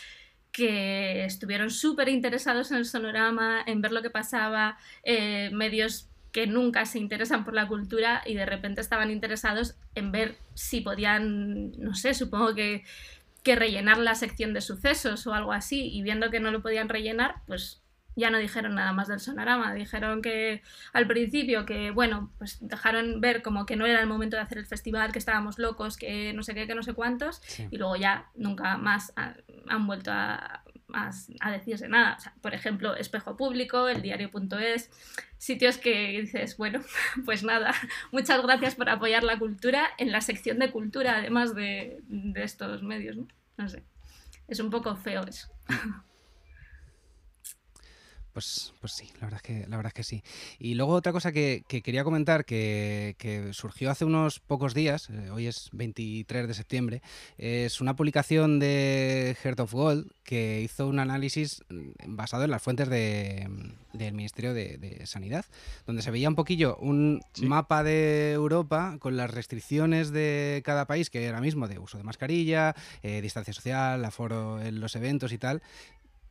que 0.51 1.25
estuvieron 1.25 1.69
súper 1.69 2.09
interesados 2.09 2.71
en 2.71 2.77
el 2.77 2.85
sonorama, 2.85 3.63
en 3.65 3.81
ver 3.81 3.91
lo 3.91 4.01
que 4.01 4.09
pasaba, 4.09 4.77
eh, 5.03 5.49
medios 5.53 6.09
que 6.31 6.47
nunca 6.47 6.85
se 6.85 6.99
interesan 6.99 7.43
por 7.43 7.53
la 7.53 7.67
cultura 7.67 8.21
y 8.25 8.35
de 8.35 8.45
repente 8.45 8.81
estaban 8.81 9.11
interesados 9.11 9.75
en 9.95 10.11
ver 10.11 10.37
si 10.53 10.81
podían, 10.81 11.71
no 11.77 11.93
sé, 11.93 12.13
supongo 12.13 12.55
que, 12.55 12.83
que 13.43 13.55
rellenar 13.55 13.97
la 13.97 14.15
sección 14.15 14.53
de 14.53 14.61
sucesos 14.61 15.27
o 15.27 15.33
algo 15.33 15.51
así 15.51 15.89
y 15.91 16.01
viendo 16.03 16.29
que 16.29 16.39
no 16.39 16.51
lo 16.51 16.61
podían 16.61 16.89
rellenar, 16.89 17.41
pues 17.47 17.80
ya 18.15 18.29
no 18.29 18.37
dijeron 18.37 18.75
nada 18.75 18.93
más 18.93 19.07
del 19.07 19.19
sonorama, 19.19 19.73
dijeron 19.73 20.21
que 20.21 20.61
al 20.93 21.07
principio 21.07 21.65
que, 21.65 21.91
bueno, 21.91 22.31
pues 22.37 22.57
dejaron 22.61 23.21
ver 23.21 23.41
como 23.41 23.65
que 23.65 23.75
no 23.75 23.85
era 23.85 24.01
el 24.01 24.07
momento 24.07 24.35
de 24.35 24.43
hacer 24.43 24.57
el 24.57 24.65
festival, 24.65 25.11
que 25.11 25.19
estábamos 25.19 25.59
locos, 25.59 25.97
que 25.97 26.33
no 26.33 26.43
sé 26.43 26.53
qué, 26.53 26.67
que 26.67 26.75
no 26.75 26.83
sé 26.83 26.93
cuántos, 26.93 27.41
y 27.69 27.77
luego 27.77 27.95
ya 27.95 28.29
nunca 28.35 28.77
más 28.77 29.13
han 29.15 29.87
vuelto 29.87 30.11
a, 30.11 30.63
a, 30.93 31.51
decirse 31.51 31.87
nada. 31.87 32.17
por 32.41 32.53
ejemplo, 32.53 32.95
Espejo 32.95 33.37
Público, 33.37 33.87
el 33.87 34.01
diario.es, 34.01 34.89
sitios 35.37 35.77
que 35.77 36.21
dices, 36.21 36.57
bueno, 36.57 36.81
pues 37.25 37.43
nada, 37.43 37.73
muchas 38.11 38.41
gracias 38.41 38.75
por 38.75 38.89
apoyar 38.89 39.23
la 39.23 39.39
cultura 39.39 39.87
en 39.97 40.11
la 40.11 40.21
sección 40.21 40.59
de 40.59 40.71
cultura, 40.71 41.17
además 41.17 41.55
de, 41.55 41.99
de 42.07 42.43
estos 42.43 42.83
medios, 42.83 43.17
¿no? 43.17 43.27
No 43.57 43.69
sé, 43.69 43.83
es 44.47 44.59
un 44.59 44.69
poco 44.69 44.95
feo 44.95 45.23
eso. 45.25 45.49
Pues, 48.33 48.73
pues 48.79 48.93
sí, 48.93 49.09
la 49.19 49.27
verdad, 49.27 49.37
es 49.37 49.41
que, 49.41 49.67
la 49.67 49.75
verdad 49.75 49.87
es 49.87 49.93
que 49.93 50.03
sí. 50.03 50.23
Y 50.57 50.75
luego 50.75 50.93
otra 50.93 51.11
cosa 51.11 51.33
que, 51.33 51.63
quería 51.67 52.05
comentar 52.05 52.45
que, 52.45 53.49
surgió 53.51 53.91
hace 53.91 54.05
unos 54.05 54.39
pocos 54.39 54.73
días, 54.73 55.09
eh, 55.09 55.29
hoy 55.31 55.47
es 55.47 55.69
23 55.73 56.47
de 56.47 56.53
septiembre, 56.53 57.01
es 57.37 57.81
una 57.81 57.95
publicación 57.95 58.59
de 58.59 59.35
Heart 59.43 59.59
of 59.59 59.73
Gold 59.73 60.11
que 60.23 60.61
hizo 60.61 60.87
un 60.87 60.99
análisis 60.99 61.61
mm, 61.69 62.15
basado 62.15 62.45
en 62.45 62.51
las 62.51 62.61
fuentes 62.61 62.87
de, 62.87 63.49
del 63.91 64.13
Ministerio 64.13 64.53
de, 64.53 65.01
Sanidad, 65.05 65.45
donde 65.85 66.01
se 66.01 66.11
veía 66.11 66.29
un 66.29 66.35
poquillo 66.35 66.77
un 66.77 67.21
mapa 67.41 67.83
de 67.83 68.31
Europa 68.31 68.95
con 68.99 69.17
las 69.17 69.31
restricciones 69.31 70.11
de 70.11 70.61
cada 70.63 70.85
país, 70.85 71.09
que 71.09 71.27
ahora 71.27 71.41
mismo 71.41 71.67
de 71.67 71.79
uso 71.79 71.97
de 71.97 72.05
mascarilla, 72.05 72.75
eh, 73.03 73.21
distancia 73.21 73.53
social, 73.53 74.05
aforo 74.05 74.61
en 74.61 74.79
los 74.79 74.95
eventos 74.95 75.33
y 75.33 75.37
tal, 75.37 75.61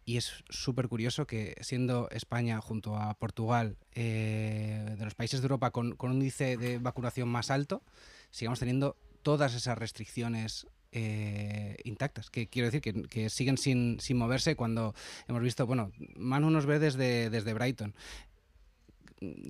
y 0.04 0.16
es 0.16 0.32
súper 0.48 0.88
curioso 0.88 1.26
que 1.26 1.56
siendo 1.60 2.08
España 2.10 2.60
junto 2.60 2.96
a 2.96 3.14
Portugal 3.14 3.76
eh, 3.94 4.94
de 4.98 5.04
los 5.04 5.14
países 5.14 5.40
de 5.40 5.44
Europa 5.44 5.70
con, 5.70 5.96
un 5.98 6.12
índice 6.12 6.56
de 6.56 6.78
vacunación 6.78 7.28
más 7.28 7.50
alto, 7.50 7.82
sigamos 8.30 8.58
teniendo 8.58 8.96
todas 9.22 9.54
esas 9.54 9.76
restricciones 9.78 10.66
eh, 10.92 11.76
intactas, 11.84 12.30
que 12.30 12.48
quiero 12.48 12.70
decir 12.70 12.80
que, 13.08 13.30
siguen 13.30 13.58
sin, 13.58 13.98
moverse 14.14 14.56
cuando 14.56 14.94
hemos 15.28 15.42
visto, 15.42 15.66
bueno, 15.66 15.92
Manu 16.16 16.50
nos 16.50 16.66
ve 16.66 16.78
desde, 16.78 17.54
Brighton. 17.54 17.94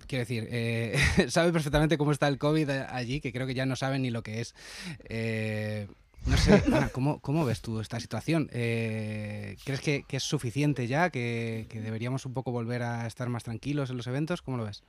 Quiero 0.06 0.22
decir, 0.22 0.48
eh, 0.50 0.98
sabe 1.28 1.52
perfectamente 1.52 1.96
cómo 1.96 2.12
está 2.12 2.26
el 2.26 2.38
COVID 2.38 2.68
allí, 2.70 3.20
que 3.20 3.32
creo 3.32 3.46
que 3.46 3.54
ya 3.54 3.66
no 3.66 3.76
saben 3.76 4.02
ni 4.02 4.10
lo 4.10 4.22
que 4.22 4.40
es. 4.40 4.54
No 6.26 6.36
sé, 6.36 6.62
Ana, 6.66 6.88
¿cómo, 6.90 7.44
ves 7.44 7.60
tú 7.60 7.80
esta 7.80 7.98
situación? 8.00 8.48
Eh, 8.52 9.56
¿Crees 9.64 9.80
que, 9.80 10.04
es 10.08 10.22
suficiente 10.22 10.86
ya? 10.86 11.10
¿Que, 11.10 11.66
deberíamos 11.72 12.26
un 12.26 12.34
poco 12.34 12.52
volver 12.52 12.82
a 12.82 13.06
estar 13.06 13.28
más 13.28 13.44
tranquilos 13.44 13.90
en 13.90 13.96
los 13.96 14.06
eventos? 14.06 14.42
¿Cómo 14.42 14.56
lo 14.56 14.64
ves? 14.64 14.84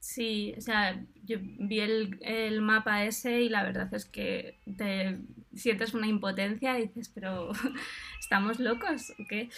Sí, 0.00 0.54
o 0.56 0.60
sea, 0.60 1.02
yo 1.24 1.38
vi 1.40 1.80
el, 1.80 2.62
mapa 2.62 3.04
ese 3.04 3.42
y 3.42 3.48
la 3.48 3.64
verdad 3.64 3.92
es 3.92 4.04
que 4.04 4.58
te 4.76 5.18
sientes 5.54 5.92
una 5.92 6.06
impotencia 6.06 6.78
y 6.78 6.86
dices, 6.86 7.10
pero 7.12 7.50
¿estamos 8.20 8.60
locos 8.60 9.12
o 9.18 9.24
qué? 9.28 9.50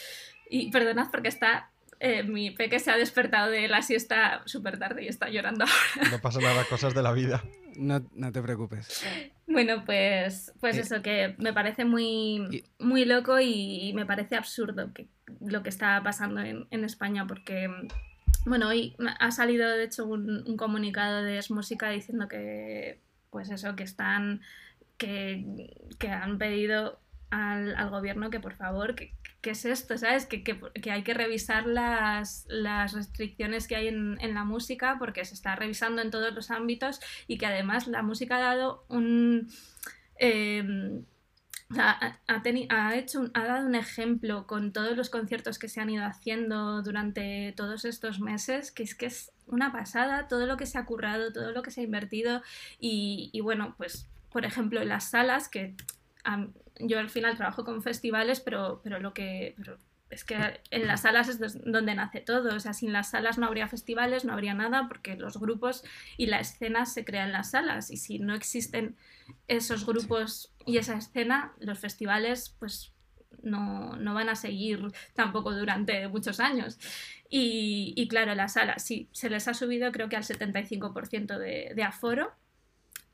Y 0.48 0.70
perdonad 0.70 1.10
porque 1.10 1.28
está 1.28 1.70
eh, 2.00 2.22
mi 2.22 2.50
peque 2.50 2.78
se 2.78 2.90
ha 2.90 2.96
despertado 2.96 3.50
de 3.50 3.68
la 3.68 3.82
siesta 3.82 4.40
súper 4.46 4.78
tarde 4.78 5.04
y 5.04 5.08
está 5.08 5.28
llorando 5.28 5.66
ahora. 5.96 6.10
No 6.10 6.18
pasa 6.20 6.40
nada, 6.40 6.64
cosas 6.64 6.94
de 6.94 7.02
la 7.02 7.12
vida. 7.12 7.44
No, 7.80 8.06
no 8.12 8.30
te 8.30 8.42
preocupes. 8.42 9.02
Bueno, 9.46 9.84
pues, 9.86 10.52
pues 10.60 10.76
eh, 10.76 10.80
eso, 10.80 11.00
que 11.02 11.34
me 11.38 11.54
parece 11.54 11.86
muy, 11.86 12.62
muy 12.78 13.06
loco 13.06 13.40
y, 13.40 13.92
me 13.94 14.04
parece 14.04 14.36
absurdo 14.36 14.92
que, 14.92 15.08
lo 15.40 15.62
que 15.62 15.70
está 15.70 16.02
pasando 16.02 16.40
en, 16.40 16.66
en 16.70 16.84
España 16.84 17.26
porque... 17.26 17.68
Bueno, 18.46 18.68
hoy 18.68 18.96
ha 19.18 19.30
salido 19.32 19.68
de 19.68 19.84
hecho 19.84 20.06
un, 20.06 20.44
un 20.46 20.56
comunicado 20.56 21.22
de 21.22 21.38
Es 21.38 21.50
Música 21.50 21.90
diciendo 21.90 22.28
que, 22.28 23.00
pues 23.30 23.50
eso, 23.50 23.76
que 23.76 23.82
están, 23.82 24.40
que, 24.96 25.44
que 25.98 26.08
han 26.08 26.38
pedido 26.38 26.99
al, 27.30 27.74
al, 27.76 27.90
gobierno 27.90 28.30
que 28.30 28.40
por 28.40 28.54
favor, 28.54 28.94
que, 28.94 29.14
¿qué 29.40 29.50
es 29.50 29.64
esto? 29.64 29.96
¿Sabes? 29.96 30.26
Que, 30.26 30.42
que, 30.42 30.90
hay 30.90 31.02
que 31.02 31.14
revisar 31.14 31.66
las, 31.66 32.46
las 32.48 32.92
restricciones 32.92 33.66
que 33.66 33.76
hay 33.76 33.88
en, 33.88 34.18
en, 34.20 34.34
la 34.34 34.44
música 34.44 34.96
porque 34.98 35.24
se 35.24 35.34
está 35.34 35.56
revisando 35.56 36.02
en 36.02 36.10
todos 36.10 36.34
los 36.34 36.50
ámbitos 36.50 37.00
y 37.26 37.38
que 37.38 37.46
además 37.46 37.86
la 37.86 38.02
música 38.02 38.36
ha 38.36 38.40
dado 38.40 38.84
un... 38.88 39.48
Em, 40.16 41.04
ha, 41.78 42.18
ha, 42.26 42.96
hecho 42.96 43.30
ha 43.32 43.44
dado 43.44 43.66
un 43.66 43.76
ejemplo 43.76 44.46
con 44.46 44.72
todos 44.72 44.96
los 44.96 45.08
conciertos 45.08 45.58
que 45.58 45.68
se 45.68 45.80
han 45.80 45.90
ido 45.90 46.04
haciendo 46.04 46.82
durante 46.82 47.54
todos 47.56 47.84
estos 47.84 48.18
meses, 48.18 48.72
que 48.72 48.82
es 48.82 48.94
que 48.94 49.06
es 49.06 49.30
una 49.46 49.72
pasada 49.72 50.26
todo 50.26 50.46
lo 50.46 50.56
que 50.56 50.66
se 50.66 50.78
ha 50.78 50.84
currado, 50.84 51.32
todo 51.32 51.52
lo 51.52 51.62
que 51.62 51.70
se 51.70 51.80
ha 51.80 51.84
invertido 51.84 52.42
y, 52.80 53.30
y 53.32 53.40
bueno, 53.40 53.74
pues 53.78 54.08
por 54.32 54.44
ejemplo 54.44 54.84
las 54.84 55.10
salas 55.10 55.48
que 55.48 55.76
yo 56.82 56.98
al 56.98 57.10
final 57.10 57.36
trabajo 57.36 57.64
con 57.64 57.82
festivales, 57.82 58.40
pero, 58.40 58.80
pero 58.82 59.00
lo 59.00 59.12
que... 59.14 59.54
es 60.10 60.24
que 60.24 60.60
en 60.70 60.86
las 60.86 61.02
salas 61.02 61.28
es 61.28 61.38
donde 61.64 61.94
nace 61.94 62.20
todo, 62.20 62.54
o 62.54 62.60
sea, 62.60 62.72
sin 62.72 62.92
las 62.92 63.10
salas 63.10 63.38
no 63.38 63.46
habría 63.46 63.68
festivales, 63.68 64.24
no 64.24 64.32
habría 64.32 64.54
nada, 64.54 64.88
porque 64.88 65.16
los 65.16 65.38
grupos 65.38 65.84
y 66.16 66.26
la 66.26 66.40
escena 66.40 66.86
se 66.86 67.04
crean 67.04 67.26
en 67.26 67.32
las 67.32 67.50
salas, 67.52 67.90
y 67.90 67.96
si 67.96 68.18
no 68.18 68.34
existen 68.34 68.96
esos 69.46 69.86
grupos 69.86 70.52
y 70.66 70.78
esa 70.78 70.96
escena, 70.96 71.52
los 71.60 71.78
festivales 71.78 72.54
pues 72.58 72.92
no, 73.42 73.96
no 73.96 74.14
van 74.14 74.28
a 74.28 74.36
seguir 74.36 74.92
tampoco 75.14 75.52
durante 75.52 76.08
muchos 76.08 76.40
años. 76.40 76.78
Y, 77.28 78.08
claro, 78.08 78.34
las 78.34 78.54
salas 78.54 78.84
sí, 78.84 79.08
se 79.12 79.30
les 79.30 79.46
ha 79.46 79.54
subido 79.54 79.92
creo 79.92 80.08
que 80.08 80.16
al 80.16 80.24
75% 80.24 81.38
de, 81.38 81.72
de 81.74 81.82
aforo, 81.82 82.32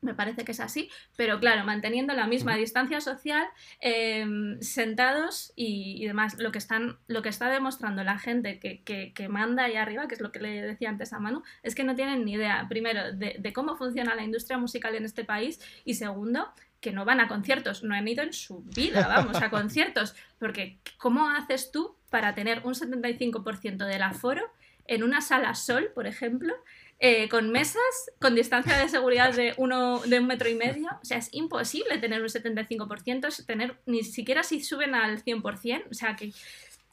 me 0.01 0.13
parece 0.13 0.45
que 0.45 0.51
es 0.51 0.59
así, 0.59 0.89
pero 1.15 1.39
claro, 1.39 1.65
manteniendo 1.65 2.13
la 2.13 2.27
misma 2.27 2.55
distancia 2.55 3.01
social, 3.01 3.47
em, 3.79 4.59
sentados 4.61 5.53
y, 5.55 6.05
demás, 6.05 6.37
lo 6.39 6.51
que, 6.51 6.59
están, 6.59 6.97
lo 7.07 7.21
que 7.21 7.29
está 7.29 7.49
demostrando 7.49 8.03
la 8.03 8.19
gente 8.19 8.59
que, 8.59 8.83
que, 8.83 9.29
manda 9.29 9.65
ahí 9.65 9.75
arriba, 9.75 10.07
que 10.07 10.15
es 10.15 10.21
lo 10.21 10.31
que 10.31 10.39
le 10.39 10.61
decía 10.61 10.89
antes 10.89 11.13
a 11.13 11.19
Manu, 11.19 11.43
es 11.63 11.75
que 11.75 11.83
no 11.83 11.95
tienen 11.95 12.25
ni 12.25 12.33
idea, 12.33 12.65
primero, 12.69 13.11
de, 13.11 13.51
cómo 13.53 13.75
funciona 13.75 14.15
la 14.15 14.23
industria 14.23 14.57
musical 14.57 14.95
en 14.95 15.05
este 15.05 15.23
país 15.23 15.59
y 15.83 15.95
segundo, 15.95 16.51
que 16.79 16.91
no 16.91 17.05
van 17.05 17.19
a 17.19 17.27
conciertos, 17.27 17.83
no 17.83 17.95
han 17.95 18.07
ido 18.07 18.23
en 18.23 18.33
su 18.33 18.61
vida, 18.63 19.07
vamos, 19.07 19.41
a 19.41 19.49
conciertos, 19.49 20.15
porque 20.37 20.79
¿cómo 20.97 21.29
haces 21.29 21.71
tú 21.71 21.95
para 22.09 22.35
tener 22.35 22.61
un 22.65 22.75
75% 22.75 23.85
del 23.85 24.03
aforo 24.03 24.51
en 24.85 25.03
una 25.03 25.21
sala 25.21 25.53
sol, 25.53 25.91
por 25.93 26.07
ejemplo, 26.07 26.53
eh, 26.99 27.29
con 27.29 27.51
mesas, 27.51 28.11
con 28.19 28.33
distancia 28.33 28.75
de 28.77 28.89
seguridad 28.89 29.33
de, 29.33 29.53
uno, 29.57 29.99
de 29.99 30.19
un 30.19 30.27
metro 30.27 30.49
y 30.49 30.55
medio. 30.55 30.89
O 31.01 31.05
sea, 31.05 31.17
es 31.17 31.29
imposible 31.31 31.99
tener 31.99 32.21
un 32.21 32.27
75%, 32.27 33.45
tener, 33.45 33.77
ni 33.85 34.03
siquiera 34.03 34.41
si 34.43 34.63
suben 34.63 34.95
al 34.95 35.23
100%. 35.23 35.85
O 35.91 35.93
sea, 35.93 36.15
que 36.15 36.33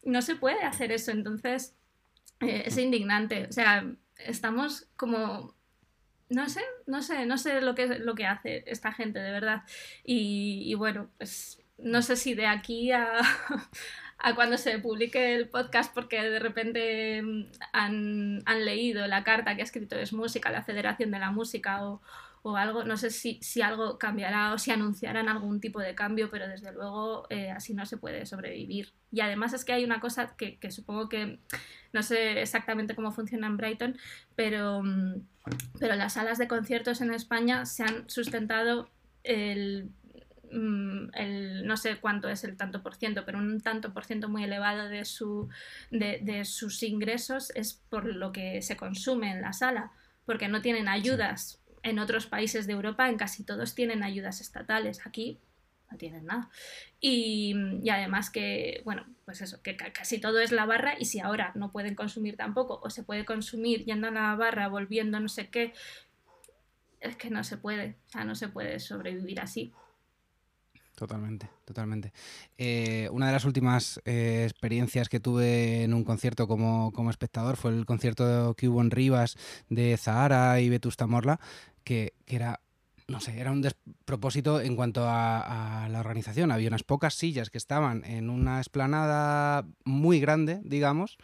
no 0.04 0.20
se 0.20 0.36
puede 0.36 0.62
hacer 0.62 0.92
eso. 0.92 1.10
Entonces, 1.10 1.74
eh, 2.40 2.64
es 2.66 2.76
indignante. 2.76 3.46
O 3.48 3.52
sea, 3.52 3.86
estamos 4.18 4.86
como... 4.96 5.54
No 6.30 6.48
sé, 6.48 6.62
no 6.86 7.02
sé, 7.02 7.26
no 7.26 7.36
sé 7.38 7.60
lo 7.60 7.74
que, 7.74 7.86
lo 7.86 8.14
que 8.14 8.26
hace 8.26 8.64
esta 8.66 8.92
gente, 8.92 9.18
de 9.20 9.30
verdad. 9.30 9.62
Y, 10.04 10.62
y 10.66 10.74
bueno, 10.74 11.10
pues 11.18 11.60
no 11.78 12.02
sé 12.02 12.16
si 12.16 12.34
de 12.34 12.46
aquí 12.46 12.92
a, 12.92 13.20
a 14.18 14.34
cuando 14.34 14.56
se 14.56 14.78
publique 14.78 15.34
el 15.34 15.48
podcast 15.48 15.92
porque 15.92 16.22
de 16.22 16.38
repente 16.38 17.22
mm, 17.22 17.44
han, 17.72 18.42
han, 18.46 18.64
leído 18.64 19.06
la 19.06 19.24
carta 19.24 19.54
que 19.54 19.62
ha 19.62 19.64
escrito 19.64 19.96
Es 19.96 20.12
Música, 20.12 20.50
la 20.50 20.62
Federación 20.62 21.10
de 21.10 21.18
la 21.18 21.30
Música 21.30 21.84
o, 21.84 22.00
o 22.42 22.56
algo. 22.56 22.84
No 22.84 22.96
sé 22.96 23.10
si, 23.10 23.38
si, 23.42 23.62
algo 23.62 23.98
cambiará 23.98 24.52
o 24.52 24.58
si 24.58 24.70
anunciarán 24.70 25.28
algún 25.28 25.60
tipo 25.60 25.80
de 25.80 25.94
cambio, 25.94 26.30
pero 26.30 26.46
desde 26.46 26.72
luego 26.72 27.26
eh, 27.30 27.50
así 27.50 27.74
no 27.74 27.86
se 27.86 27.96
puede 27.96 28.26
sobrevivir. 28.26 28.92
Y 29.10 29.20
además 29.20 29.52
es 29.52 29.64
que 29.64 29.72
hay 29.72 29.84
una 29.84 30.00
cosa 30.00 30.36
que, 30.36 30.58
que, 30.58 30.70
supongo 30.70 31.08
que 31.08 31.38
no 31.92 32.02
sé 32.02 32.42
exactamente 32.42 32.94
cómo 32.94 33.12
funciona 33.12 33.46
en 33.46 33.56
Brighton, 33.56 33.98
pero, 34.36 34.82
mm, 34.82 35.26
pero 35.78 35.96
las 35.96 36.14
salas 36.14 36.38
de 36.38 36.48
conciertos 36.48 37.00
en 37.00 37.12
España 37.14 37.66
se 37.66 37.82
han 37.82 38.08
sustentado 38.08 38.90
el 39.22 39.90
el, 40.54 41.66
no 41.66 41.76
sé 41.76 41.96
cuánto 41.96 42.28
es 42.28 42.44
el 42.44 42.56
tanto 42.56 42.82
por 42.82 42.94
ciento, 42.94 43.24
pero 43.24 43.38
un 43.38 43.60
tanto 43.60 43.92
por 43.92 44.04
ciento 44.04 44.28
muy 44.28 44.44
elevado 44.44 44.88
de, 44.88 45.04
su, 45.04 45.48
de, 45.90 46.44
sus 46.44 46.82
ingresos 46.82 47.50
es 47.54 47.82
por 47.88 48.06
lo 48.06 48.32
que 48.32 48.62
se 48.62 48.76
consume 48.76 49.30
en 49.30 49.42
la 49.42 49.52
sala, 49.52 49.92
porque 50.24 50.48
no 50.48 50.62
tienen 50.62 50.88
ayudas. 50.88 51.60
En 51.82 51.98
otros 51.98 52.26
países 52.26 52.66
de 52.66 52.72
Europa, 52.72 53.08
en 53.08 53.18
casi 53.18 53.44
todos 53.44 53.74
tienen 53.74 54.02
ayudas 54.02 54.40
estatales. 54.40 55.06
Aquí 55.06 55.38
no 55.90 55.98
tienen 55.98 56.24
nada. 56.24 56.48
Y, 56.98 57.54
y, 57.82 57.90
además 57.90 58.30
que, 58.30 58.80
bueno, 58.86 59.04
pues 59.26 59.42
eso, 59.42 59.62
que 59.62 59.76
casi 59.76 60.18
todo 60.18 60.40
es 60.40 60.50
la 60.50 60.64
barra 60.64 60.94
y 60.98 61.04
si 61.04 61.20
ahora 61.20 61.52
no 61.54 61.72
pueden 61.72 61.94
consumir 61.94 62.36
tampoco 62.36 62.80
o 62.82 62.88
se 62.88 63.02
puede 63.02 63.26
consumir 63.26 63.84
yendo 63.84 64.08
a 64.08 64.12
la 64.12 64.34
barra, 64.34 64.68
volviendo 64.68 65.20
no 65.20 65.28
sé 65.28 65.50
qué, 65.50 65.74
es 67.00 67.16
que 67.16 67.28
no 67.28 67.44
se 67.44 67.58
puede, 67.58 67.96
o 68.06 68.10
sea, 68.10 68.24
no 68.24 68.34
se 68.34 68.48
puede 68.48 68.80
sobrevivir 68.80 69.40
así. 69.40 69.72
Totalmente, 70.94 71.50
totalmente. 71.64 72.12
Eh, 72.56 73.08
una 73.10 73.26
de 73.26 73.32
las 73.32 73.44
últimas 73.44 74.00
eh, 74.04 74.46
experiencias 74.48 75.08
que 75.08 75.18
tuve 75.18 75.82
en 75.82 75.92
un 75.92 76.04
concierto 76.04 76.46
como, 76.46 77.10
espectador 77.10 77.56
fue 77.56 77.72
el 77.72 77.84
concierto 77.84 78.54
que 78.54 78.68
hubo 78.68 78.80
en 78.80 78.92
Rivas 78.92 79.36
de 79.68 79.96
Zahara 79.96 80.60
y 80.60 80.68
Vetusta 80.68 81.08
Morla, 81.08 81.40
que, 81.82 82.14
era, 82.26 82.60
no 83.08 83.20
sé, 83.20 83.40
era 83.40 83.50
un 83.50 83.60
despropósito 83.60 84.60
en 84.60 84.76
cuanto 84.76 85.04
a, 85.08 85.88
la 85.90 85.98
organización. 85.98 86.52
Había 86.52 86.68
unas 86.68 86.84
pocas 86.84 87.14
sillas 87.14 87.50
que 87.50 87.58
estaban 87.58 88.04
en 88.04 88.30
una 88.30 88.60
esplanada 88.60 89.66
muy 89.84 90.20
grande, 90.20 90.60
digamos, 90.62 91.18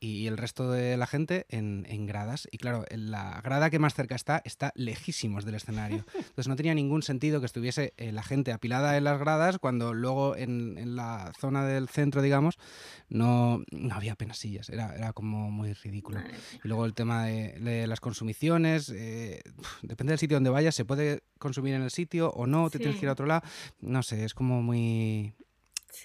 y 0.00 0.26
el 0.26 0.38
resto 0.38 0.70
de 0.70 0.96
la 0.96 1.06
gente 1.06 1.44
en, 1.50 1.86
en, 1.88 2.06
gradas. 2.06 2.48
Y 2.50 2.56
claro, 2.56 2.86
la 2.90 3.40
grada 3.42 3.68
que 3.68 3.78
más 3.78 3.94
cerca 3.94 4.14
está 4.14 4.40
está 4.46 4.72
lejísimos 4.74 5.44
del 5.44 5.56
escenario. 5.56 6.06
Entonces 6.14 6.48
no 6.48 6.56
tenía 6.56 6.74
ningún 6.74 7.02
sentido 7.02 7.40
que 7.40 7.46
estuviese 7.46 7.92
eh, 7.98 8.10
la 8.10 8.22
gente 8.22 8.52
apilada 8.52 8.96
en 8.96 9.04
las 9.04 9.18
gradas 9.20 9.58
cuando 9.58 9.92
luego 9.92 10.36
en, 10.36 10.78
en 10.78 10.96
la 10.96 11.32
zona 11.38 11.66
del 11.66 11.88
centro, 11.88 12.22
digamos, 12.22 12.58
no, 13.10 13.62
no 13.70 13.94
había 13.94 14.12
apenas 14.12 14.38
sillas. 14.38 14.70
Era, 14.70 14.94
era 14.96 15.12
como 15.12 15.50
muy 15.50 15.74
ridículo. 15.74 16.20
Y 16.64 16.68
luego 16.68 16.86
el 16.86 16.94
tema 16.94 17.26
de, 17.26 17.86
las 17.86 18.00
consumiciones, 18.00 18.88
eh, 18.88 19.42
depende 19.82 20.12
del 20.12 20.18
sitio 20.18 20.36
donde 20.36 20.50
vayas, 20.50 20.74
se 20.74 20.86
puede 20.86 21.24
consumir 21.38 21.74
en 21.74 21.82
el 21.82 21.90
sitio 21.90 22.30
o 22.30 22.46
no, 22.46 22.70
te 22.70 22.78
tienes 22.78 22.96
que 22.96 23.04
ir 23.04 23.10
a 23.10 23.12
otro 23.12 23.26
lado. 23.26 23.42
No 23.80 24.02
sé, 24.02 24.24
es 24.24 24.32
como 24.32 24.62
muy... 24.62 25.34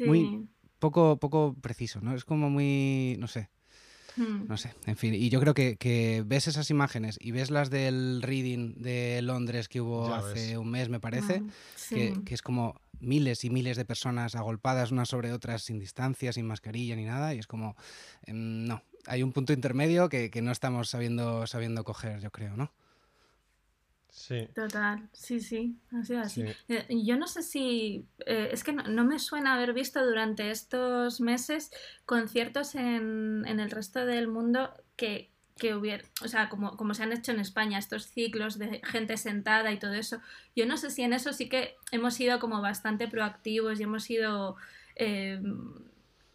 Muy 0.05 0.49
poco, 0.79 1.17
poco 1.17 1.55
preciso, 1.62 2.01
¿no? 2.01 2.15
Es 2.15 2.25
como 2.25 2.49
muy, 2.49 3.15
no 3.19 3.27
sé, 3.27 3.49
hmm. 4.17 4.47
no 4.47 4.58
sé, 4.58 4.73
en 4.86 4.97
fin. 4.97 5.13
Y 5.13 5.30
yo 5.30 5.39
creo 5.39 5.54
que, 5.54 6.23
ves 6.25 6.47
esas 6.47 6.69
imágenes 6.69 7.17
y 7.19 7.32
ves 7.32 7.51
las 7.51 7.69
del 7.69 8.21
reading 8.21 8.75
de 8.75 9.21
Londres 9.21 9.67
que 9.67 9.82
hubo 9.82 10.13
hace 10.13 10.58
un 10.58 10.69
mes, 10.69 10.89
me 10.89 10.99
parece, 10.99 11.41
ah, 11.43 11.49
que, 11.89 12.34
es 12.34 12.41
como 12.41 12.80
miles 12.99 13.43
y 13.43 13.49
miles 13.49 13.78
de 13.78 13.86
personas 13.86 14.36
agolpadas 14.36 14.91
unas 14.91 15.10
sobre 15.10 15.34
otras 15.34 15.63
sin 15.63 15.80
distancia, 15.80 16.34
sin 16.34 16.47
mascarilla 16.47 16.95
ni 16.95 17.06
nada, 17.06 17.34
y 17.34 17.39
es 17.39 17.47
como, 17.47 17.75
em, 18.23 18.65
no, 18.65 18.82
hay 19.06 19.23
un 19.23 19.32
punto 19.32 19.54
intermedio 19.54 20.10
que, 20.10 20.30
que, 20.30 20.41
no 20.41 20.51
estamos 20.51 20.89
sabiendo, 20.89 21.45
sabiendo 21.47 21.84
coger, 21.84 22.19
yo 22.21 22.32
creo, 22.32 22.56
¿no? 22.56 22.71
Sí. 24.15 24.47
Total, 24.56 25.10
sí, 25.12 25.41
sí, 25.41 25.75
así 25.91 26.15
así. 26.15 26.45
Eh, 26.69 26.86
yo 27.04 27.17
no 27.17 27.28
sé 27.28 27.43
si, 27.43 28.08
eh, 28.25 28.49
es 28.54 28.63
que 28.63 28.71
no, 28.71 29.04
me 29.04 29.19
suena 29.19 29.54
haber 29.56 29.73
visto 29.73 30.04
durante 30.06 30.51
estos 30.51 31.19
meses 31.19 31.69
conciertos 32.06 32.75
en, 32.75 33.43
en 33.45 33.60
el 33.60 33.69
resto 33.69 34.06
del 34.06 34.30
mundo 34.30 34.73
que, 34.95 35.32
que 35.58 35.75
hubiera, 35.75 36.04
o 36.23 36.30
sea, 36.30 36.47
como, 36.47 36.78
como 36.78 36.93
se 36.93 37.04
han 37.04 37.12
hecho 37.12 37.34
en 37.34 37.41
España, 37.41 37.78
estos 37.78 38.08
ciclos 38.08 38.58
de 38.58 38.82
gente 38.86 39.17
sentada 39.17 39.73
y 39.73 39.80
todo 39.80 39.93
eso. 39.93 40.21
Yo 40.56 40.65
no 40.65 40.78
sé 40.78 40.91
si 40.91 41.01
en 41.01 41.12
eso 41.12 41.34
sí 41.34 41.49
que 41.49 41.75
hemos 41.91 42.13
sido 42.13 42.39
como 42.39 42.62
bastante 42.62 43.10
proactivos 43.10 43.82
y 43.82 43.84
hemos 43.84 44.06
sido, 44.06 44.56
eh, 44.95 45.41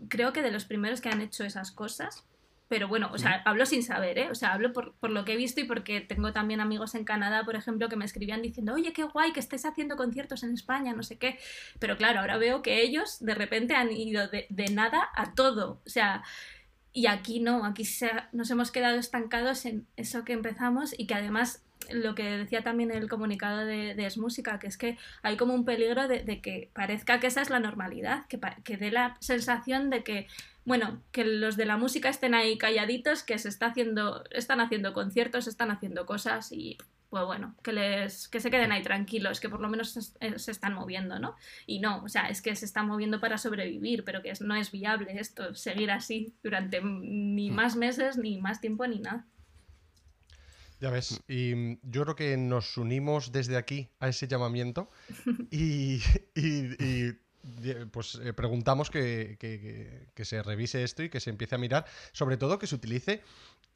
creo 0.09 0.35
que 0.35 0.43
de 0.43 0.53
los 0.53 0.67
primeros 0.67 1.01
que 1.01 1.09
han 1.09 1.23
hecho 1.23 1.45
esas 1.45 1.73
cosas. 1.73 2.25
Pero 2.71 2.87
bueno, 2.87 3.11
o 3.13 3.19
sea, 3.19 3.43
hablo 3.47 3.67
sin 3.67 3.83
saber, 3.83 4.17
¿eh? 4.17 4.29
O 4.31 4.37
sea, 4.37 4.53
hablo 4.53 4.73
por, 4.73 4.95
por, 4.95 5.11
lo 5.11 5.25
que 5.25 5.33
he 5.33 5.37
visto 5.37 5.61
y 5.61 5.65
porque 5.65 6.01
tengo 6.01 6.33
también 6.33 6.61
amigos 6.61 6.95
en 6.95 7.03
Canadá, 7.03 7.45
por 7.45 7.57
ejemplo, 7.57 7.89
que 7.89 7.97
me 7.97 8.05
escribían 8.05 8.43
diciendo, 8.43 8.75
oye, 8.75 8.93
qué 8.93 9.03
guay 9.03 9.33
que 9.33 9.41
estés 9.41 9.65
haciendo 9.65 9.97
conciertos 9.97 10.45
en 10.45 10.55
España, 10.55 10.93
no 10.93 11.03
sé 11.03 11.19
qué. 11.19 11.37
Pero 11.81 11.97
claro, 11.97 12.21
ahora 12.21 12.39
veo 12.39 12.63
que 12.63 12.81
ellos 12.81 13.19
de 13.19 13.35
repente 13.35 13.75
han 13.75 13.91
ido 13.91 14.29
de, 14.29 14.47
de 14.51 14.69
nada 14.69 15.09
a 15.17 15.35
todo. 15.35 15.83
O 15.85 15.91
sea, 15.91 16.23
y 16.93 17.07
aquí 17.07 17.41
no, 17.41 17.65
aquí 17.65 17.85
se 17.85 18.09
nos 18.31 18.49
hemos 18.53 18.71
quedado 18.71 19.01
estancados 19.01 19.65
en 19.65 19.89
eso 19.97 20.25
que 20.25 20.33
empezamos 20.33 20.95
y 20.97 21.09
que 21.09 21.15
además 21.15 21.65
lo 21.91 22.15
que 22.15 22.23
decía 22.23 22.63
también 22.63 22.91
el 22.93 23.09
comunicado 23.09 23.65
de, 23.65 23.97
de 23.97 24.07
Es 24.07 24.17
Música, 24.17 24.61
que 24.61 24.69
es 24.69 24.77
que 24.77 24.97
hay 25.23 25.37
como 25.37 25.55
un 25.55 25.65
peligro 25.65 26.07
de, 26.09 26.23
de 26.23 26.41
que 26.41 26.71
parezca 26.73 27.19
que 27.19 27.27
esa 27.27 27.43
es 27.43 27.51
la 27.51 27.59
normalidad, 27.59 28.27
que, 28.27 28.39
que 28.63 28.77
dé 28.77 28.93
la 28.93 29.17
sensación 29.21 29.91
de 29.91 30.05
que 30.05 30.29
bueno, 30.71 31.03
que 31.11 31.25
los 31.25 31.57
de 31.57 31.65
la 31.65 31.77
música 31.77 32.09
estén 32.09 32.33
ahí 32.33 32.57
calladitos, 32.57 33.25
que 33.25 33.37
se 33.39 33.49
está 33.49 33.67
haciendo, 33.67 34.23
están 34.31 34.61
haciendo 34.61 34.93
conciertos, 34.93 35.49
están 35.49 35.73
haciendo 35.73 36.07
cosas 36.07 36.53
y 36.53 36.79
pues 37.09 37.25
bueno, 37.25 37.57
que 37.65 37.73
les, 37.73 38.29
que 38.29 38.39
se 38.39 38.53
queden 38.53 38.71
ahí 38.71 38.81
tranquilos, 38.81 39.41
que 39.41 39.49
por 39.49 39.61
lo 39.61 39.69
menos 39.69 39.91
se, 39.91 40.01
eh, 40.21 40.37
están 40.37 40.75
moviendo, 40.75 41.19
¿no? 41.19 41.35
Y 41.67 41.81
no, 41.81 42.05
o 42.05 42.09
sea, 42.09 42.29
es 42.29 42.41
que 42.41 42.55
se 42.55 42.67
están 42.67 42.87
moviendo 42.87 43.19
para 43.19 43.37
sobrevivir, 43.37 44.05
pero 44.05 44.23
que 44.23 44.33
no 44.43 44.55
es 44.55 44.71
viable 44.71 45.19
esto, 45.19 45.57
seguir 45.57 45.91
así 45.91 46.37
durante 46.45 46.81
ni 46.81 47.51
mm. 47.51 47.53
más 47.55 47.75
meses, 47.75 48.17
ni 48.17 48.41
más 48.41 48.61
tiempo, 48.61 48.87
ni 48.87 49.01
nada. 49.01 49.27
Ya 50.81 50.91
ves, 50.91 51.21
y 51.27 51.53
mm, 51.53 51.79
yo 51.83 52.05
creo 52.05 52.15
que 52.15 52.37
nos 52.37 52.77
unimos 52.77 53.33
desde 53.33 53.57
aquí 53.57 53.89
a 53.99 54.09
ese 54.09 54.29
llamamiento 54.29 54.89
y 55.51 55.99
pues 57.91 58.17
eh, 58.23 58.33
preguntamos 58.33 58.91
que, 58.91 60.09
se 60.17 60.43
revise 60.43 60.85
esto 60.85 61.03
y 61.03 61.09
que 61.09 61.21
se 61.21 61.31
empiece 61.31 61.55
a 61.55 61.59
mirar, 61.59 61.87
sobre 62.13 62.37
todo 62.37 62.59
que 62.59 62.67
se 62.67 62.75
utilice 62.75 63.23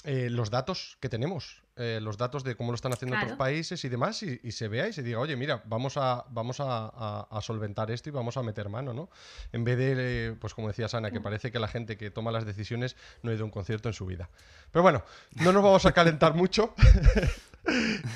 eh, 0.05 0.29
los 0.31 0.51
datos 0.51 0.99
que 1.01 1.09
tenemos, 1.09 1.64
eh, 1.77 1.99
los 2.01 2.17
datos 2.17 2.45
de 2.45 2.55
cómo 2.55 2.71
lo 2.71 2.77
están 2.77 2.93
haciendo 2.93 3.17
otros 3.17 3.33
países 3.33 3.85
y 3.85 3.89
demás, 3.89 4.23
y, 4.23 4.53
se 4.53 4.69
vea 4.69 4.89
y 4.89 4.93
se 4.93 5.03
diga, 5.03 5.19
oye, 5.19 5.37
mira, 5.37 5.63
vamos 5.67 5.97
a, 5.97 6.25
vamos 6.31 6.59
a, 6.61 7.27
solventar 7.41 7.91
esto 7.91 8.09
y 8.09 8.13
vamos 8.13 8.37
a 8.37 8.43
meter 8.43 8.69
mano, 8.69 8.95
¿no? 8.95 9.11
En 9.53 9.65
vez 9.65 9.77
de, 9.77 10.37
pues 10.41 10.55
como 10.55 10.69
decía 10.69 10.89
Sana, 10.89 11.11
que 11.11 11.21
parece 11.21 11.51
que 11.51 11.59
la 11.59 11.69
gente 11.69 11.97
que 11.97 12.11
toma 12.11 12.31
las 12.31 12.47
decisiones 12.47 12.97
no 13.23 13.31
ha 13.31 13.35
ido 13.35 13.43
a 13.43 13.47
un 13.47 13.51
concierto 13.51 13.89
en 13.89 13.93
su 13.93 14.07
vida. 14.07 14.31
Pero 14.71 14.83
bueno, 14.83 15.03
no 15.33 15.53
nos 15.53 15.63
vamos 15.63 15.87
a 15.87 15.93
calentar 15.93 16.35
mucho. 16.35 16.75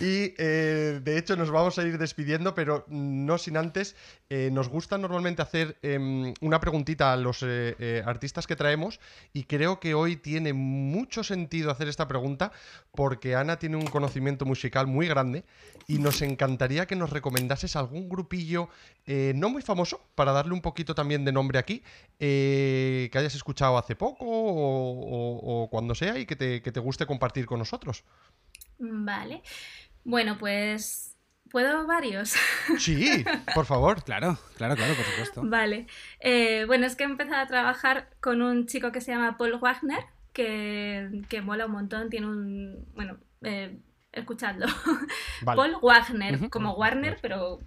Y 0.00 0.34
eh, 0.36 1.00
de 1.02 1.18
hecho 1.18 1.34
nos 1.34 1.50
vamos 1.50 1.78
a 1.78 1.82
ir 1.82 1.98
despidiendo, 1.98 2.54
pero 2.54 2.84
no 2.88 3.38
sin 3.38 3.56
antes. 3.56 3.96
Eh, 4.28 4.50
nos 4.52 4.68
gusta 4.68 4.98
normalmente 4.98 5.40
hacer 5.40 5.78
em, 5.82 6.34
una 6.40 6.60
preguntita 6.60 7.12
a 7.12 7.16
los 7.16 7.42
eh, 7.42 8.02
artistas 8.04 8.46
que 8.46 8.56
traemos 8.56 9.00
y 9.32 9.44
creo 9.44 9.80
que 9.80 9.94
hoy 9.94 10.16
tiene 10.16 10.52
mucho 10.52 11.24
sentido 11.24 11.70
hacer 11.70 11.88
esta 11.88 12.06
pregunta 12.06 12.52
porque 12.92 13.34
Ana 13.48 13.58
tiene 13.58 13.76
un 13.76 13.86
conocimiento 13.86 14.44
musical 14.44 14.86
muy 14.86 15.08
grande 15.08 15.44
y 15.86 15.98
nos 15.98 16.22
encantaría 16.22 16.86
que 16.86 16.96
nos 16.96 17.10
recomendases 17.10 17.76
algún 17.76 18.08
grupillo 18.08 18.68
no 19.06 19.48
muy 19.48 19.62
famoso 19.62 20.00
para 20.14 20.32
darle 20.32 20.52
un 20.52 20.60
poquito 20.60 20.94
también 20.94 21.24
de 21.24 21.32
nombre 21.32 21.58
aquí 21.58 21.82
que 22.18 23.10
hayas 23.14 23.34
escuchado 23.34 23.78
hace 23.78 23.96
poco 23.96 24.24
o, 24.26 25.68
cuando 25.70 25.94
sea 25.94 26.18
y 26.18 26.26
que 26.26 26.36
te 26.36 26.80
guste 26.80 27.06
compartir 27.06 27.46
con 27.46 27.58
nosotros. 27.58 28.04
Vale. 28.78 29.42
Bueno, 30.04 30.38
pues 30.38 31.08
¿Puedo 31.50 31.86
varios? 31.86 32.34
Sí, 32.78 33.24
por 33.54 33.64
favor. 33.64 34.02
claro, 34.04 34.38
claro, 34.56 34.76
claro, 34.76 34.94
por 34.94 35.04
supuesto. 35.04 35.42
Vale. 35.44 35.86
Eh, 36.20 36.64
bueno, 36.66 36.86
es 36.86 36.96
que 36.96 37.04
he 37.04 37.06
empezado 37.06 37.40
a 37.40 37.46
trabajar 37.46 38.10
con 38.20 38.42
un 38.42 38.66
chico 38.66 38.92
que 38.92 39.00
se 39.00 39.12
llama 39.12 39.38
Paul 39.38 39.58
Wagner, 39.58 40.04
que, 40.38 41.22
que 41.28 41.42
mola 41.42 41.66
un 41.66 41.72
montón, 41.72 42.10
tiene 42.10 42.28
un... 42.28 42.86
Bueno, 42.94 43.18
eh, 43.42 43.76
escuchadlo. 44.12 44.66
Paul 45.44 45.78
Wagner, 45.82 46.48
como 46.48 46.74
Warner, 46.74 47.18
pero 47.20 47.58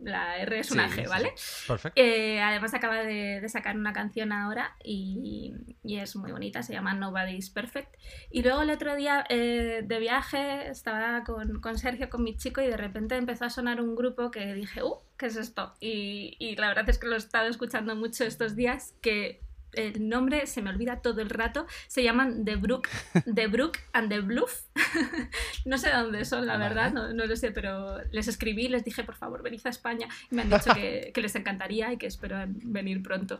la 0.00 0.36
R 0.38 0.60
es 0.60 0.70
una 0.70 0.88
G, 0.88 1.08
¿vale? 1.08 1.32
Perfecto. 1.66 2.00
Eh, 2.00 2.40
además 2.40 2.74
acaba 2.74 3.00
de, 3.00 3.44
sacar 3.48 3.76
una 3.76 3.92
canción 3.92 4.30
ahora 4.30 4.76
y, 4.84 5.52
es 5.82 6.14
muy 6.14 6.30
bonita, 6.30 6.62
se 6.62 6.74
llama 6.74 6.94
Nobody's 6.94 7.50
Perfect. 7.50 7.92
Y 8.30 8.42
luego 8.42 8.62
el 8.62 8.70
otro 8.70 8.94
día 8.94 9.24
eh, 9.28 9.82
de 9.84 9.98
viaje 9.98 10.68
estaba 10.68 11.24
con, 11.24 11.76
Sergio, 11.76 12.08
con 12.08 12.22
mi 12.22 12.36
chico, 12.36 12.60
y 12.60 12.68
de 12.68 12.76
repente 12.76 13.16
empezó 13.16 13.46
a 13.46 13.50
sonar 13.50 13.80
un 13.80 13.96
grupo 13.96 14.30
que 14.30 14.54
dije, 14.54 14.84
¡uh! 14.84 15.00
¿Qué 15.16 15.26
es 15.26 15.34
esto? 15.34 15.74
Y, 15.80 16.36
y 16.38 16.54
la 16.54 16.68
verdad 16.68 16.88
es 16.88 16.98
que 16.98 17.08
lo 17.08 17.14
he 17.14 17.18
estado 17.18 17.48
escuchando 17.48 17.96
mucho 17.96 18.22
estos 18.22 18.54
días, 18.54 18.94
que 19.02 19.40
el 19.74 20.08
nombre 20.08 20.46
se 20.46 20.62
me 20.62 20.70
olvida 20.70 21.00
todo 21.00 21.20
el 21.20 21.30
rato, 21.30 21.66
se 21.86 22.02
llaman 22.02 22.44
The 22.44 22.56
Brook, 22.56 22.88
The 23.34 23.46
Brook 23.46 23.78
and 23.92 24.08
the 24.08 24.20
Bluff. 24.20 24.66
no 25.64 25.78
sé 25.78 25.90
dónde 25.90 26.24
son, 26.24 26.46
la 26.46 26.56
verdad, 26.56 26.92
no, 26.92 27.12
lo 27.12 27.36
sé, 27.36 27.50
pero 27.50 28.02
les 28.10 28.28
escribí, 28.28 28.68
les 28.68 28.84
dije, 28.84 29.04
por 29.04 29.14
favor, 29.14 29.42
venid 29.42 29.60
a 29.64 29.70
España. 29.70 30.08
Y 30.30 30.34
me 30.34 30.42
han 30.42 30.50
dicho 30.50 30.74
que, 30.74 31.12
les 31.22 31.34
encantaría 31.34 31.92
y 31.92 31.96
que 31.96 32.06
espero 32.06 32.36
venir 32.46 33.02
pronto. 33.02 33.38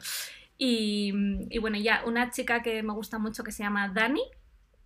Y, 0.58 1.12
bueno, 1.58 1.76
ya, 1.76 2.02
una 2.06 2.30
chica 2.30 2.62
que 2.62 2.82
me 2.82 2.92
gusta 2.92 3.18
mucho 3.18 3.42
que 3.42 3.50
se 3.50 3.64
llama 3.64 3.88
Dani, 3.88 4.22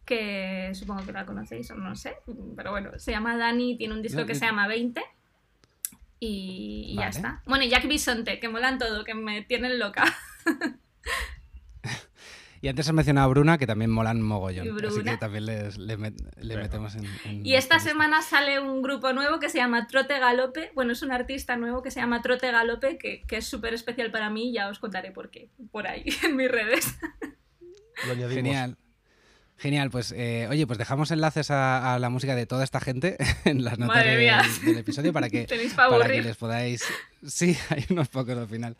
que 0.06 0.70
supongo 0.74 1.04
que 1.04 1.12
la 1.12 1.26
conocéis 1.26 1.70
o 1.70 1.74
no 1.74 1.94
sé, 1.96 2.16
pero 2.56 2.70
bueno, 2.70 2.98
se 2.98 3.10
llama 3.10 3.36
Dani, 3.36 3.76
tiene 3.76 3.92
un 3.92 4.00
disco 4.00 4.24
que 4.24 4.34
se 4.34 4.46
llama 4.46 4.68
20 4.68 5.02
y, 6.18 6.96
ya 6.96 7.08
está. 7.08 7.42
Bueno, 7.46 7.64
y 7.64 7.68
Jack 7.68 7.86
Bisonte, 7.86 8.40
que 8.40 8.48
molan 8.48 8.78
todo, 8.78 9.04
que 9.04 9.14
me 9.14 9.42
tienen 9.42 9.78
loca. 9.78 10.04
Y 12.66 12.68
antes 12.68 12.88
has 12.88 12.94
mencionado 12.94 13.26
a 13.26 13.28
Bruna, 13.28 13.58
que 13.58 13.66
también 13.68 13.92
molan 13.92 14.20
mogollón. 14.20 14.66
Así 14.84 15.04
que 15.04 15.16
también 15.18 15.46
le, 15.46 15.96
metemos 16.56 16.96
en, 16.96 17.46
Y 17.46 17.54
esta 17.54 17.78
semana 17.78 18.22
sale 18.22 18.58
un 18.58 18.82
grupo 18.82 19.12
nuevo 19.12 19.38
que 19.38 19.48
se 19.48 19.58
llama 19.58 19.86
Trote 19.86 20.18
Galope. 20.18 20.72
Bueno, 20.74 20.90
es 20.90 21.00
un 21.00 21.12
artista 21.12 21.56
nuevo 21.56 21.80
que 21.80 21.92
se 21.92 22.00
llama 22.00 22.22
Trote 22.22 22.50
Galope, 22.50 22.98
que, 22.98 23.22
que 23.22 23.36
es 23.36 23.46
súper 23.46 23.72
especial 23.72 24.10
para 24.10 24.30
mí. 24.30 24.52
Ya 24.52 24.68
os 24.68 24.80
contaré 24.80 25.12
por 25.12 25.30
qué, 25.30 25.48
por 25.70 25.86
ahí, 25.86 26.06
en 26.24 26.34
mis 26.34 26.50
redes. 26.50 26.98
Lo 28.04 28.14
añadimos. 28.14 28.34
Genial. 28.34 28.76
Genial, 29.58 29.90
pues 29.90 30.12
eh, 30.12 30.46
oye, 30.50 30.66
pues 30.66 30.78
dejamos 30.78 31.10
enlaces 31.10 31.50
a, 31.50 31.98
la 31.98 32.10
música 32.10 32.34
de 32.34 32.44
toda 32.44 32.62
esta 32.62 32.78
gente 32.78 33.16
en 33.44 33.64
las 33.64 33.78
notas 33.78 34.04
del, 34.04 34.76
episodio 34.76 35.14
para 35.14 35.30
que, 35.30 35.46
para 35.76 36.06
que 36.06 36.22
les 36.22 36.36
podáis. 36.36 36.84
Sí, 37.26 37.56
hay 37.70 37.84
unos 37.88 38.08
pocos 38.08 38.36
al 38.36 38.48
final. 38.48 38.76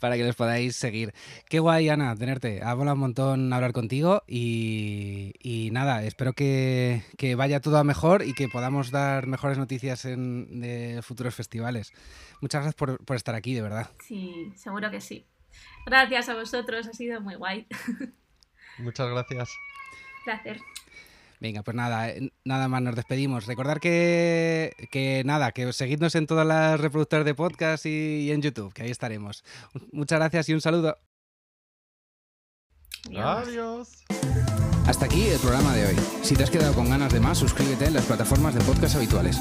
Para 0.00 0.16
que 0.16 0.24
les 0.24 0.34
podáis 0.34 0.74
seguir. 0.74 1.14
Qué 1.48 1.60
guay, 1.60 1.88
Ana, 1.88 2.16
tenerte. 2.16 2.62
Ha 2.62 2.74
volado 2.74 2.94
un 2.94 3.00
montón 3.00 3.52
hablar 3.52 3.72
contigo 3.72 4.24
y, 4.26 5.68
nada, 5.72 6.02
espero 6.02 6.32
que, 6.32 7.02
vaya 7.36 7.60
todo 7.60 7.78
a 7.78 7.84
mejor 7.84 8.24
y 8.24 8.34
que 8.34 8.48
podamos 8.48 8.90
dar 8.90 9.28
mejores 9.28 9.56
noticias 9.56 10.04
en 10.04 10.60
de 10.60 11.00
futuros 11.02 11.34
festivales. 11.34 11.92
Muchas 12.40 12.62
gracias 12.62 12.74
por, 12.74 13.04
por 13.04 13.16
estar 13.16 13.36
aquí, 13.36 13.54
de 13.54 13.62
verdad. 13.62 13.90
Sí, 14.04 14.52
seguro 14.56 14.90
que 14.90 15.00
sí. 15.00 15.26
Gracias 15.86 16.28
a 16.28 16.34
vosotros, 16.34 16.88
ha 16.88 16.92
sido 16.92 17.20
muy 17.20 17.36
guay. 17.36 17.66
Muchas 18.78 19.08
gracias. 19.10 19.50
Placer. 20.28 20.60
Venga, 21.40 21.62
pues 21.62 21.74
nada, 21.74 22.10
eh, 22.10 22.30
nada 22.44 22.68
más 22.68 22.82
nos 22.82 22.94
despedimos. 22.94 23.46
Recordar 23.46 23.80
que, 23.80 24.74
que 24.90 25.22
nada, 25.24 25.52
que 25.52 25.72
seguidnos 25.72 26.14
en 26.16 26.26
todas 26.26 26.46
las 26.46 26.78
reproductoras 26.78 27.24
de 27.24 27.34
podcast 27.34 27.86
y, 27.86 28.26
y 28.26 28.32
en 28.32 28.42
YouTube, 28.42 28.74
que 28.74 28.82
ahí 28.82 28.90
estaremos. 28.90 29.42
Muchas 29.90 30.18
gracias 30.18 30.50
y 30.50 30.52
un 30.52 30.60
saludo. 30.60 30.98
Adiós. 33.16 34.04
Hasta 34.86 35.06
aquí 35.06 35.28
el 35.28 35.38
programa 35.38 35.74
de 35.74 35.86
hoy. 35.86 35.96
Si 36.20 36.36
te 36.36 36.42
has 36.42 36.50
quedado 36.50 36.74
con 36.74 36.90
ganas 36.90 37.10
de 37.10 37.20
más, 37.20 37.38
suscríbete 37.38 37.86
en 37.86 37.94
las 37.94 38.04
plataformas 38.04 38.54
de 38.54 38.60
podcast 38.60 38.96
habituales. 38.96 39.38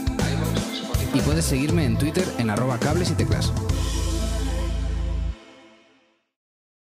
Y 1.13 1.19
puedes 1.19 1.43
seguirme 1.43 1.83
en 1.83 1.97
Twitter 1.97 2.23
en 2.37 2.49
arroba 2.49 2.79
cables 2.79 3.11
y 3.11 3.15
teclas. 3.15 3.51